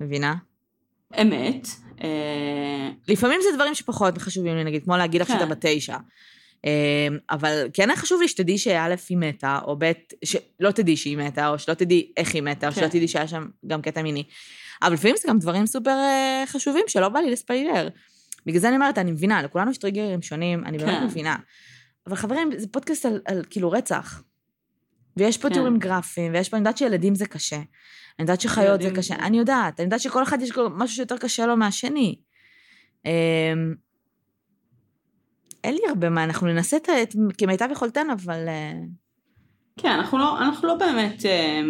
מבינה? 0.00 0.34
אמת. 1.20 1.68
אה, 2.02 2.90
לפעמים 3.08 3.40
זה 3.42 3.56
דברים 3.56 3.74
שפחות 3.74 4.18
חשובים 4.18 4.56
לי, 4.56 4.64
נגיד, 4.64 4.84
כמו 4.84 4.96
להגיד 4.96 5.20
לך 5.20 5.28
כן. 5.28 5.34
שאתה 5.34 5.46
בת 5.46 5.58
תשע. 5.60 5.96
אה, 6.64 7.08
אבל 7.30 7.68
כן 7.72 7.90
היה 7.90 7.96
חשוב 7.96 8.20
לי 8.20 8.28
שתדעי 8.28 8.58
שא' 8.58 8.94
היא 9.08 9.18
מתה, 9.18 9.58
או 9.64 9.76
ב', 9.78 9.92
שלא 10.24 10.70
תדעי 10.70 10.96
שהיא 10.96 11.16
מתה, 11.16 11.48
או 11.48 11.58
שלא 11.58 11.74
תדעי 11.74 12.12
איך 12.16 12.34
היא 12.34 12.42
מתה, 12.42 12.68
או 12.68 12.72
כן. 12.72 12.80
שלא 12.80 12.88
תדעי 12.88 13.08
שהיה 13.08 13.28
שם 13.28 13.46
גם 13.66 13.82
קטע 13.82 14.02
מיני. 14.02 14.24
אבל 14.82 14.92
לפעמים 14.92 15.16
זה 15.16 15.28
גם 15.28 15.38
דברים 15.38 15.66
סופר 15.66 15.90
אה, 15.90 16.44
חשובים 16.46 16.84
שלא 16.86 17.08
בא 17.08 17.20
לי 17.20 17.30
לספיילר. 17.30 17.88
בגלל 18.46 18.60
זה 18.60 18.68
אני 18.68 18.76
אומרת, 18.76 18.98
אני 18.98 19.12
מבינה, 19.12 19.42
לכולנו 19.42 19.70
יש 19.70 19.78
טריגרים 19.78 20.22
שונים, 20.22 20.64
אני 20.64 20.78
באמת 20.78 20.98
כן. 20.98 21.04
מבינה. 21.04 21.36
אבל 22.06 22.16
חברים, 22.16 22.50
זה 22.56 22.66
פודקאסט 22.68 23.06
על, 23.06 23.20
על 23.26 23.44
כאילו 23.50 23.70
רצח. 23.70 24.22
ויש 25.16 25.38
פה 25.38 25.48
כן. 25.48 25.54
תיאורים 25.54 25.78
גרפיים, 25.78 26.32
ויש 26.32 26.48
פה, 26.48 26.56
אני 26.56 26.60
יודעת 26.60 26.78
שילדים 26.78 27.14
זה 27.14 27.26
קשה. 27.26 27.56
אני 27.56 27.64
יודעת 28.18 28.40
שחיות 28.40 28.82
זה 28.82 28.90
קשה, 28.90 29.14
אני 29.14 29.38
יודעת, 29.38 29.80
אני 29.80 29.84
יודעת 29.84 30.00
שכל 30.00 30.22
אחד 30.22 30.42
יש 30.42 30.56
לו 30.56 30.70
משהו 30.70 30.96
שיותר 30.96 31.18
קשה 31.18 31.46
לו 31.46 31.56
מהשני. 31.56 32.18
אמ, 33.06 33.74
אין 35.64 35.74
לי 35.74 35.80
הרבה 35.88 36.10
מה, 36.10 36.24
אנחנו 36.24 36.46
ננסה 36.46 36.76
את, 36.76 36.88
את 37.02 37.14
כמיטב 37.38 37.68
יכולתנו, 37.72 38.12
אבל... 38.12 38.48
אה, 38.48 38.72
כן, 39.76 39.88
אנחנו 39.88 40.18
לא, 40.18 40.38
אנחנו 40.38 40.68
לא 40.68 40.74
באמת, 40.74 41.26
אה, 41.26 41.60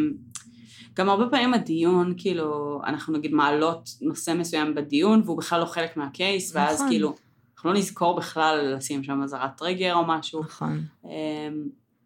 גם 0.95 1.09
הרבה 1.09 1.27
פעמים 1.31 1.55
הדיון, 1.55 2.15
כאילו, 2.17 2.81
אנחנו 2.87 3.19
נגיד 3.19 3.33
מעלות 3.33 3.89
נושא 4.03 4.35
מסוים 4.39 4.75
בדיון, 4.75 5.23
והוא 5.25 5.39
בכלל 5.39 5.61
לא 5.61 5.67
חלק 5.67 5.97
מהקייס, 5.97 6.53
ואז 6.55 6.77
נכון. 6.77 6.89
כאילו, 6.89 7.15
אנחנו 7.57 7.73
לא 7.73 7.79
נזכור 7.79 8.17
בכלל 8.17 8.75
לשים 8.77 9.05
שם 9.05 9.23
אזהרת 9.23 9.57
טריגר 9.57 9.95
או 9.95 10.07
משהו. 10.07 10.41
נכון. 10.41 10.85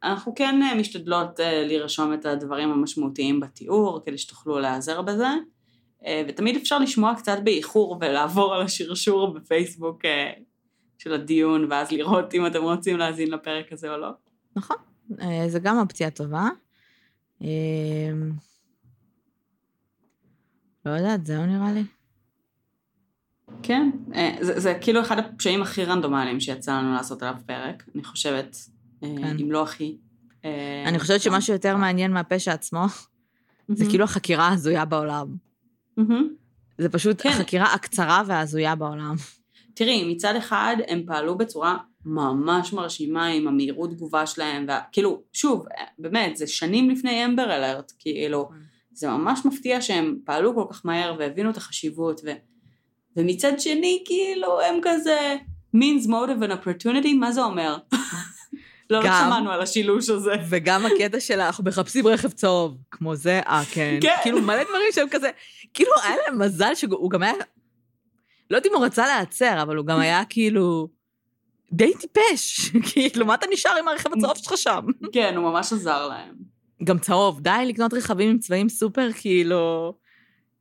אנחנו 0.03 0.35
כן 0.35 0.63
אה, 0.63 0.75
משתדלות 0.75 1.41
אה, 1.41 1.67
לרשום 1.67 2.15
את 2.15 2.27
הדברים 2.27 2.71
המשמעותיים 2.71 3.41
בתיאור, 3.41 4.01
כדי 4.07 4.19
שתוכלו 4.19 4.59
להיעזר 4.59 5.03
בזה, 5.03 5.29
אה, 6.07 6.23
ותמיד 6.29 6.57
אפשר 6.57 6.79
לשמוע 6.79 7.15
קצת 7.15 7.39
באיחור 7.45 7.99
ולעבור 8.01 8.55
על 8.55 8.63
השרשור 8.63 9.35
בפייסבוק 9.35 10.03
של 10.99 11.13
הדיון, 11.13 11.67
ואז 11.71 11.93
לראות 11.93 12.35
אם 12.35 12.47
אתם 12.47 12.63
רוצים 12.63 12.97
להאזין 12.97 13.31
לפרק 13.31 13.73
הזה 13.73 13.93
או 13.93 13.97
לא. 13.97 14.11
נכון, 14.57 14.77
זה 15.49 15.59
גם 15.63 15.79
אופציה 15.79 16.11
טובה. 16.11 16.49
לא 20.87 20.91
יודעת, 20.91 21.27
זהו 21.27 21.47
נראה 21.47 21.73
לי. 21.73 21.85
כן, 23.63 23.91
זה, 24.41 24.61
זה 24.61 24.79
כאילו 24.81 25.01
אחד 25.01 25.19
הפשעים 25.19 25.63
הכי 25.63 25.85
רנדומליים 25.85 26.41
שיצא 26.41 26.73
לנו 26.79 26.93
לעשות 26.93 27.23
עליו 27.23 27.35
פרק, 27.47 27.83
אני 27.95 28.05
חושבת, 28.05 28.57
כן. 29.01 29.37
אם 29.41 29.53
לא 29.53 29.63
הכי. 29.63 29.97
אה, 30.45 30.85
אני 30.87 30.99
חושבת 30.99 31.21
שמשהו 31.21 31.53
יותר 31.53 31.77
מעניין 31.77 32.13
מהפשע 32.13 32.53
עצמו, 32.53 32.85
זה. 33.69 33.85
כאילו 33.89 34.05
החקירה 34.05 34.49
ההזויה 34.49 34.85
בעולם. 34.85 35.27
זה 36.79 36.89
פשוט 36.89 37.23
כן. 37.23 37.29
החקירה 37.29 37.75
הקצרה 37.75 38.23
וההזויה 38.27 38.75
בעולם. 38.75 39.15
תראי, 39.75 40.15
מצד 40.15 40.37
אחד 40.37 40.77
הם 40.89 41.03
פעלו 41.07 41.39
בצורה 41.39 41.77
ממש 42.05 42.73
מרשימה 42.73 43.27
עם 43.27 43.49
המהירות 43.49 43.91
תגובה 43.91 44.27
שלהם, 44.27 44.67
וכאילו, 44.69 45.23
שוב, 45.33 45.67
אה, 45.79 45.85
באמת, 45.99 46.37
זה 46.37 46.47
שנים 46.47 46.91
לפני 46.91 47.25
אמבר 47.25 47.57
אלרט, 47.57 47.93
כאילו, 47.99 48.49
זה 48.93 49.09
ממש 49.09 49.41
מפתיע 49.45 49.81
שהם 49.81 50.19
פעלו 50.25 50.55
כל 50.55 50.65
כך 50.71 50.87
מהר 50.87 51.17
והבינו 51.19 51.51
את 51.51 51.57
החשיבות, 51.57 52.21
ו... 52.25 52.31
ומצד 53.17 53.61
שני, 53.61 54.03
כאילו, 54.07 54.61
הם 54.61 54.75
כזה 54.83 55.37
means 55.77 56.07
motive 56.07 56.43
and 56.43 56.53
opportunity, 56.53 57.15
מה 57.21 57.33
זה 57.33 57.45
אומר? 57.45 57.77
לא, 58.91 58.99
לא 58.99 59.05
שמענו 59.05 59.51
על 59.51 59.61
השילוש 59.61 60.09
הזה. 60.09 60.33
וגם 60.49 60.87
הקטע 60.87 61.21
של 61.21 61.41
אנחנו 61.41 61.65
מחפשים 61.65 62.07
רכב 62.07 62.29
צהוב, 62.29 62.79
כמו 62.91 63.15
זה, 63.15 63.41
אה, 63.47 63.63
כן. 63.73 63.99
כן. 64.01 64.17
כאילו, 64.23 64.43
מלא 64.43 64.63
דברים 64.63 64.93
שהם 64.93 65.09
כזה, 65.11 65.31
כאילו, 65.75 65.91
היה 66.05 66.17
להם 66.27 66.39
מזל 66.39 66.75
שהוא 66.75 67.11
גם 67.11 67.23
היה, 67.23 67.33
לא 68.51 68.57
יודעת 68.57 68.73
אם 68.73 68.77
הוא 68.77 68.85
רצה 68.85 69.07
להיעצר, 69.07 69.63
אבל 69.63 69.77
הוא 69.77 69.87
גם 69.87 70.01
היה 70.01 70.25
כאילו, 70.25 70.89
די 71.73 71.93
טיפש. 71.95 72.71
כאילו, 72.93 73.27
מה 73.27 73.35
אתה 73.35 73.47
נשאר 73.53 73.77
עם 73.79 73.89
הרכב 73.89 74.11
הצהוב 74.19 74.37
שלך 74.37 74.53
שם? 74.57 74.87
כן, 75.13 75.37
הוא 75.37 75.45
ממש 75.45 75.73
עזר 75.73 76.09
להם. 76.09 76.35
גם 76.85 76.99
צהוב, 76.99 77.41
די 77.41 77.65
לקנות 77.67 77.95
רכבים 77.95 78.31
עם 78.31 78.39
צבעים 78.39 78.69
סופר, 78.69 79.09
כאילו, 79.21 79.95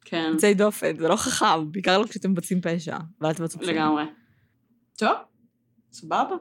כן, 0.06 0.30
יוצאי 0.34 0.54
דופן, 0.54 0.98
זה 1.00 1.08
לא 1.08 1.16
חכם, 1.16 1.72
בעיקר 1.72 1.98
לא 1.98 2.08
כשאתם 2.08 2.32
מבצעים 2.32 2.62
פשע, 2.62 2.98
ואל 3.22 3.34
תבצעו 3.34 3.62
פשע. 3.62 3.72
לגמרי. 3.72 4.04
טוב, 4.98 5.16
סבבה. 5.92 6.36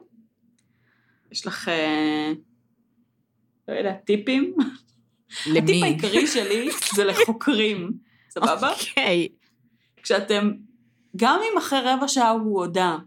יש 1.31 1.47
לך, 1.47 1.69
אה, 1.69 2.31
לא 3.67 3.73
יודע, 3.73 3.93
טיפים? 3.93 4.55
הטיפ 5.39 5.63
למי? 5.69 5.83
העיקרי 5.83 6.27
שלי 6.27 6.69
זה 6.95 7.03
לחוקרים, 7.03 7.91
סבבה? 8.29 8.71
אוקיי. 8.73 9.27
כשאתם, 10.03 10.51
גם 11.15 11.39
אם 11.43 11.57
אחרי 11.57 11.79
רבע 11.83 12.07
שעה 12.07 12.29
הוא 12.29 12.59
הודה, 12.59 12.97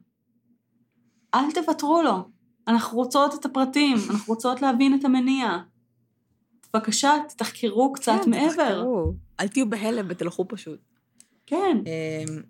אל 1.35 1.53
תוותרו 1.55 2.03
לו. 2.03 2.29
אנחנו 2.69 2.99
רוצות 2.99 3.35
את 3.35 3.45
הפרטים, 3.45 3.97
אנחנו 4.11 4.35
רוצות 4.35 4.63
להבין 4.63 4.95
את 4.95 5.05
המניע. 5.05 5.59
בבקשה, 6.75 7.13
תחקרו 7.37 7.93
קצת 7.93 8.21
כן, 8.25 8.31
מעבר. 8.31 8.79
תחקרו. 8.79 9.15
אל 9.41 9.49
תהיו 9.49 9.71
בהלם 9.71 10.07
ותלכו 10.09 10.49
פשוט. 10.49 10.81
כן, 11.47 11.77
אמ, 11.87 12.43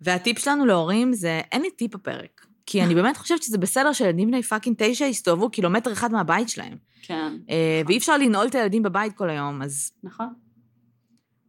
והטיפ 0.00 0.38
שלנו 0.38 0.66
להורים 0.66 1.12
זה, 1.12 1.40
אין 1.52 1.62
לי 1.62 1.70
טיפ 1.70 1.94
בפרק. 1.94 2.46
כי 2.70 2.82
אני 2.82 2.94
באמת 2.94 3.16
חושבת 3.16 3.42
שזה 3.42 3.58
בסדר 3.58 3.92
שילדים 3.92 4.28
בני 4.28 4.42
fucking 4.42 4.76
תשע 4.78 5.04
יסתובבו 5.04 5.50
קילומטר 5.50 5.92
אחד 5.92 6.12
מהבית 6.12 6.48
שלהם. 6.48 6.76
כן, 7.02 7.32
אה, 7.50 7.82
ואי 7.86 7.98
אפשר 7.98 8.16
לנעול 8.16 8.46
את 8.46 8.54
הילדים 8.54 8.82
בבית 8.82 9.16
כל 9.16 9.30
היום, 9.30 9.62
אז... 9.62 9.92
נכון. 10.02 10.26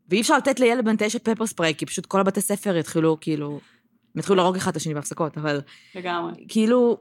ואי 0.09 0.21
אפשר 0.21 0.37
לתת 0.37 0.59
לילד 0.59 0.85
בן 0.85 0.95
תשע 0.97 1.19
pepper 1.19 1.45
spray, 1.45 1.73
כי 1.77 1.85
פשוט 1.85 2.05
כל 2.05 2.19
הבתי 2.19 2.41
ספר 2.41 2.75
יתחילו, 2.75 3.17
כאילו... 3.21 3.59
הם 4.15 4.19
יתחילו 4.19 4.35
להרוג 4.35 4.55
אחד 4.55 4.71
את 4.71 4.77
השני 4.77 4.93
בהפסקות, 4.93 5.37
אבל 5.37 5.61
לגמרי. 5.95 6.45
כאילו... 6.47 6.97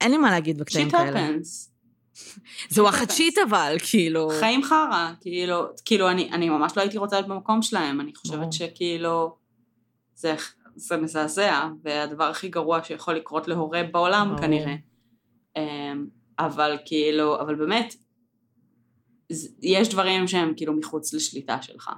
אין 0.00 0.10
לי 0.10 0.16
מה 0.16 0.30
להגיד 0.30 0.58
בקטעים 0.58 0.90
שיט 0.90 0.96
כאלה. 0.96 1.28
הפנס. 1.28 1.72
זה 2.74 2.82
וואחד. 2.82 3.10
שיט 3.10 3.38
אבל, 3.48 3.76
כאילו... 3.90 4.30
חיים 4.40 4.62
חרא, 4.62 5.12
כאילו, 5.20 5.62
כאילו 5.84 6.10
אני, 6.10 6.30
אני 6.32 6.48
ממש 6.48 6.72
לא 6.76 6.82
הייתי 6.82 6.98
רוצה 6.98 7.16
להיות 7.16 7.28
במקום 7.28 7.62
שלהם, 7.62 8.00
אני 8.00 8.14
חושבת. 8.14 8.52
שכאילו, 8.52 9.36
זה, 10.14 10.34
זה 10.80 10.96
מזעזע, 10.96 11.68
והדבר 11.82 12.24
הכי 12.24 12.48
גרוע 12.48 12.84
שיכול 12.84 13.14
לקרות 13.14 13.48
להורה 13.48 13.82
בעולם 13.92 14.28
ברור. 14.28 14.40
כנראה. 14.40 14.74
אמ, 15.56 16.06
אבל 16.38 16.76
כאילו, 16.84 17.40
אבל 17.40 17.54
באמת, 17.54 17.94
יש 19.62 19.88
דברים 19.88 20.28
שהם 20.28 20.52
כאילו 20.56 20.72
מחוץ 20.72 21.14
לשליטה 21.14 21.62
שלך. 21.62 21.90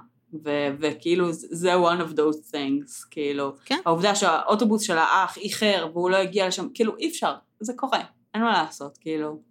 ו- 0.45 0.69
וכאילו 0.79 1.33
זה 1.33 1.75
one 1.75 1.99
of 1.99 2.13
those 2.13 2.51
things, 2.53 3.07
כאילו, 3.11 3.55
כן. 3.65 3.79
העובדה 3.85 4.15
שהאוטובוס 4.15 4.81
של 4.81 4.97
האח 4.97 5.37
איחר 5.37 5.87
והוא 5.93 6.09
לא 6.09 6.17
הגיע 6.17 6.47
לשם, 6.47 6.67
כאילו 6.73 6.97
אי 6.97 7.09
אפשר, 7.09 7.33
זה 7.59 7.73
קורה, 7.75 7.99
אין 8.33 8.43
מה 8.43 8.63
לעשות, 8.63 8.97
כאילו, 8.97 9.41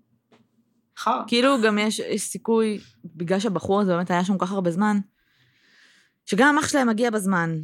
חרא. 0.99 1.23
כאילו 1.27 1.63
גם 1.65 1.79
יש, 1.79 1.99
יש 1.99 2.23
סיכוי, 2.23 2.79
בגלל 3.05 3.41
שהבחור 3.41 3.81
הזה 3.81 3.93
באמת 3.93 4.11
היה 4.11 4.25
שם 4.25 4.39
כל 4.39 4.47
כך 4.47 4.53
הרבה 4.53 4.71
זמן, 4.71 4.99
שגם 6.27 6.59
אח 6.59 6.69
שלהם 6.69 6.89
מגיע 6.89 7.11
בזמן. 7.11 7.59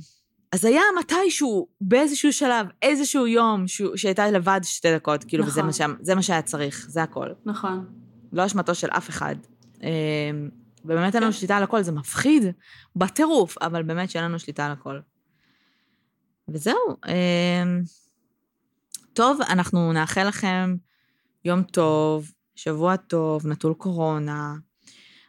אז 0.53 0.65
היה 0.65 0.83
מתישהו, 0.99 1.67
באיזשהו 1.81 2.33
שלב, 2.33 2.67
איזשהו 2.83 3.27
יום, 3.27 3.65
שהייתה 3.97 4.31
לבד 4.31 4.61
שתי 4.63 4.95
דקות, 4.95 5.25
כאילו, 5.25 5.45
וזה 5.47 5.53
נכון. 5.61 5.67
מה, 5.67 5.73
שה- 5.73 6.03
זה 6.05 6.15
מה 6.15 6.23
שהיה 6.23 6.43
צריך, 6.43 6.87
זה 6.89 7.03
הכל. 7.03 7.29
נכון. 7.45 7.87
לא 8.33 8.47
אשמתו 8.47 8.75
של 8.75 8.89
אף 8.91 9.11
אחד. 9.11 9.37
אה, 9.83 9.89
ובאמת 10.85 11.15
אין 11.15 11.23
לנו 11.23 11.33
כן. 11.33 11.39
שליטה 11.39 11.57
על 11.57 11.63
הכל, 11.63 11.83
זה 11.83 11.93
מפחיד, 11.93 12.43
בטירוף, 12.97 13.59
אבל 13.59 13.83
באמת 13.83 14.11
שאין 14.11 14.25
לנו 14.25 14.39
שליטה 14.39 14.67
על 14.67 14.73
הכל. 14.73 14.99
וזהו. 16.49 16.77
אה, 17.09 17.63
טוב, 19.13 19.41
אנחנו 19.49 19.93
נאחל 19.93 20.29
לכם 20.29 20.77
יום 21.45 21.63
טוב, 21.63 22.33
שבוע 22.55 22.97
טוב, 22.97 23.47
נטול 23.47 23.75
קורונה. 23.75 24.55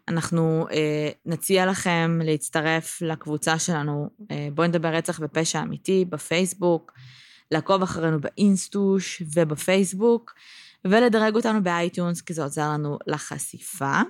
אנחנו 0.10 0.68
אה, 0.72 1.10
נציע 1.26 1.66
לכם 1.66 2.20
להצטרף 2.24 3.01
לקבוצה 3.01 3.60
שלנו, 3.60 4.10
אה, 4.32 4.47
בואי 4.53 4.68
נדבר 4.68 4.88
רצח 4.88 5.20
ופשע 5.24 5.62
אמיתי, 5.62 6.05
בפייסבוק, 6.10 6.93
לעקוב 7.51 7.82
אחרינו 7.82 8.22
באינסטוש 8.22 9.24
ובפייסבוק, 9.36 10.34
ולדרג 10.86 11.36
אותנו 11.36 11.64
ב 11.63 11.71
iTunes, 11.71 12.22
כי 12.22 12.34
זה 12.34 12.43
עוזר 12.43 12.70
לנו 12.70 12.97
לחשיפה. 13.07 14.01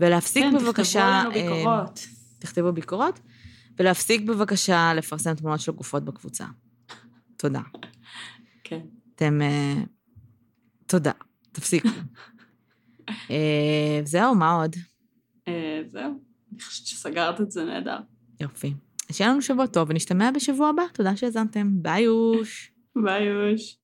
ולהפסיק 0.00 0.44
כן, 0.44 0.58
בבקשה... 0.58 1.22
תכתבו 1.24 1.40
לנו 1.40 1.56
אה, 1.56 1.58
ביקורות. 1.58 2.06
תכתבו 2.38 2.72
ביקורות, 2.72 3.20
ולהפסיק 3.78 4.22
בבקשה 4.22 4.94
לפרסם 4.94 5.34
תמונות 5.34 5.60
של 5.60 5.72
גופות 5.72 6.04
בקבוצה. 6.04 6.44
תודה. 7.36 7.60
כן. 8.64 8.80
אתם... 9.14 9.42
אה, 9.42 9.74
תודה. 10.86 11.12
תפסיקו. 11.52 11.88
אה, 13.30 14.00
זהו, 14.04 14.34
מה 14.34 14.52
עוד? 14.52 14.76
אה, 15.50 15.82
זהו. 15.86 16.20
אני 16.52 16.60
חושבת 16.60 16.86
שסגרת 16.86 17.40
את 17.40 17.50
זה 17.50 17.64
נהדר. 17.64 17.98
יופי. 18.40 18.74
שיהיה 19.12 19.30
לנו 19.30 19.42
שבוע 19.42 19.66
טוב, 19.66 19.90
ונשתמע 19.90 20.30
בשבוע 20.30 20.68
הבא. 20.68 20.82
תודה 20.92 21.16
שהאזנתם. 21.16 21.68
ביי 21.72 22.08
אוש. 22.08 22.72
ביי 22.96 23.24
יוש. 23.24 23.76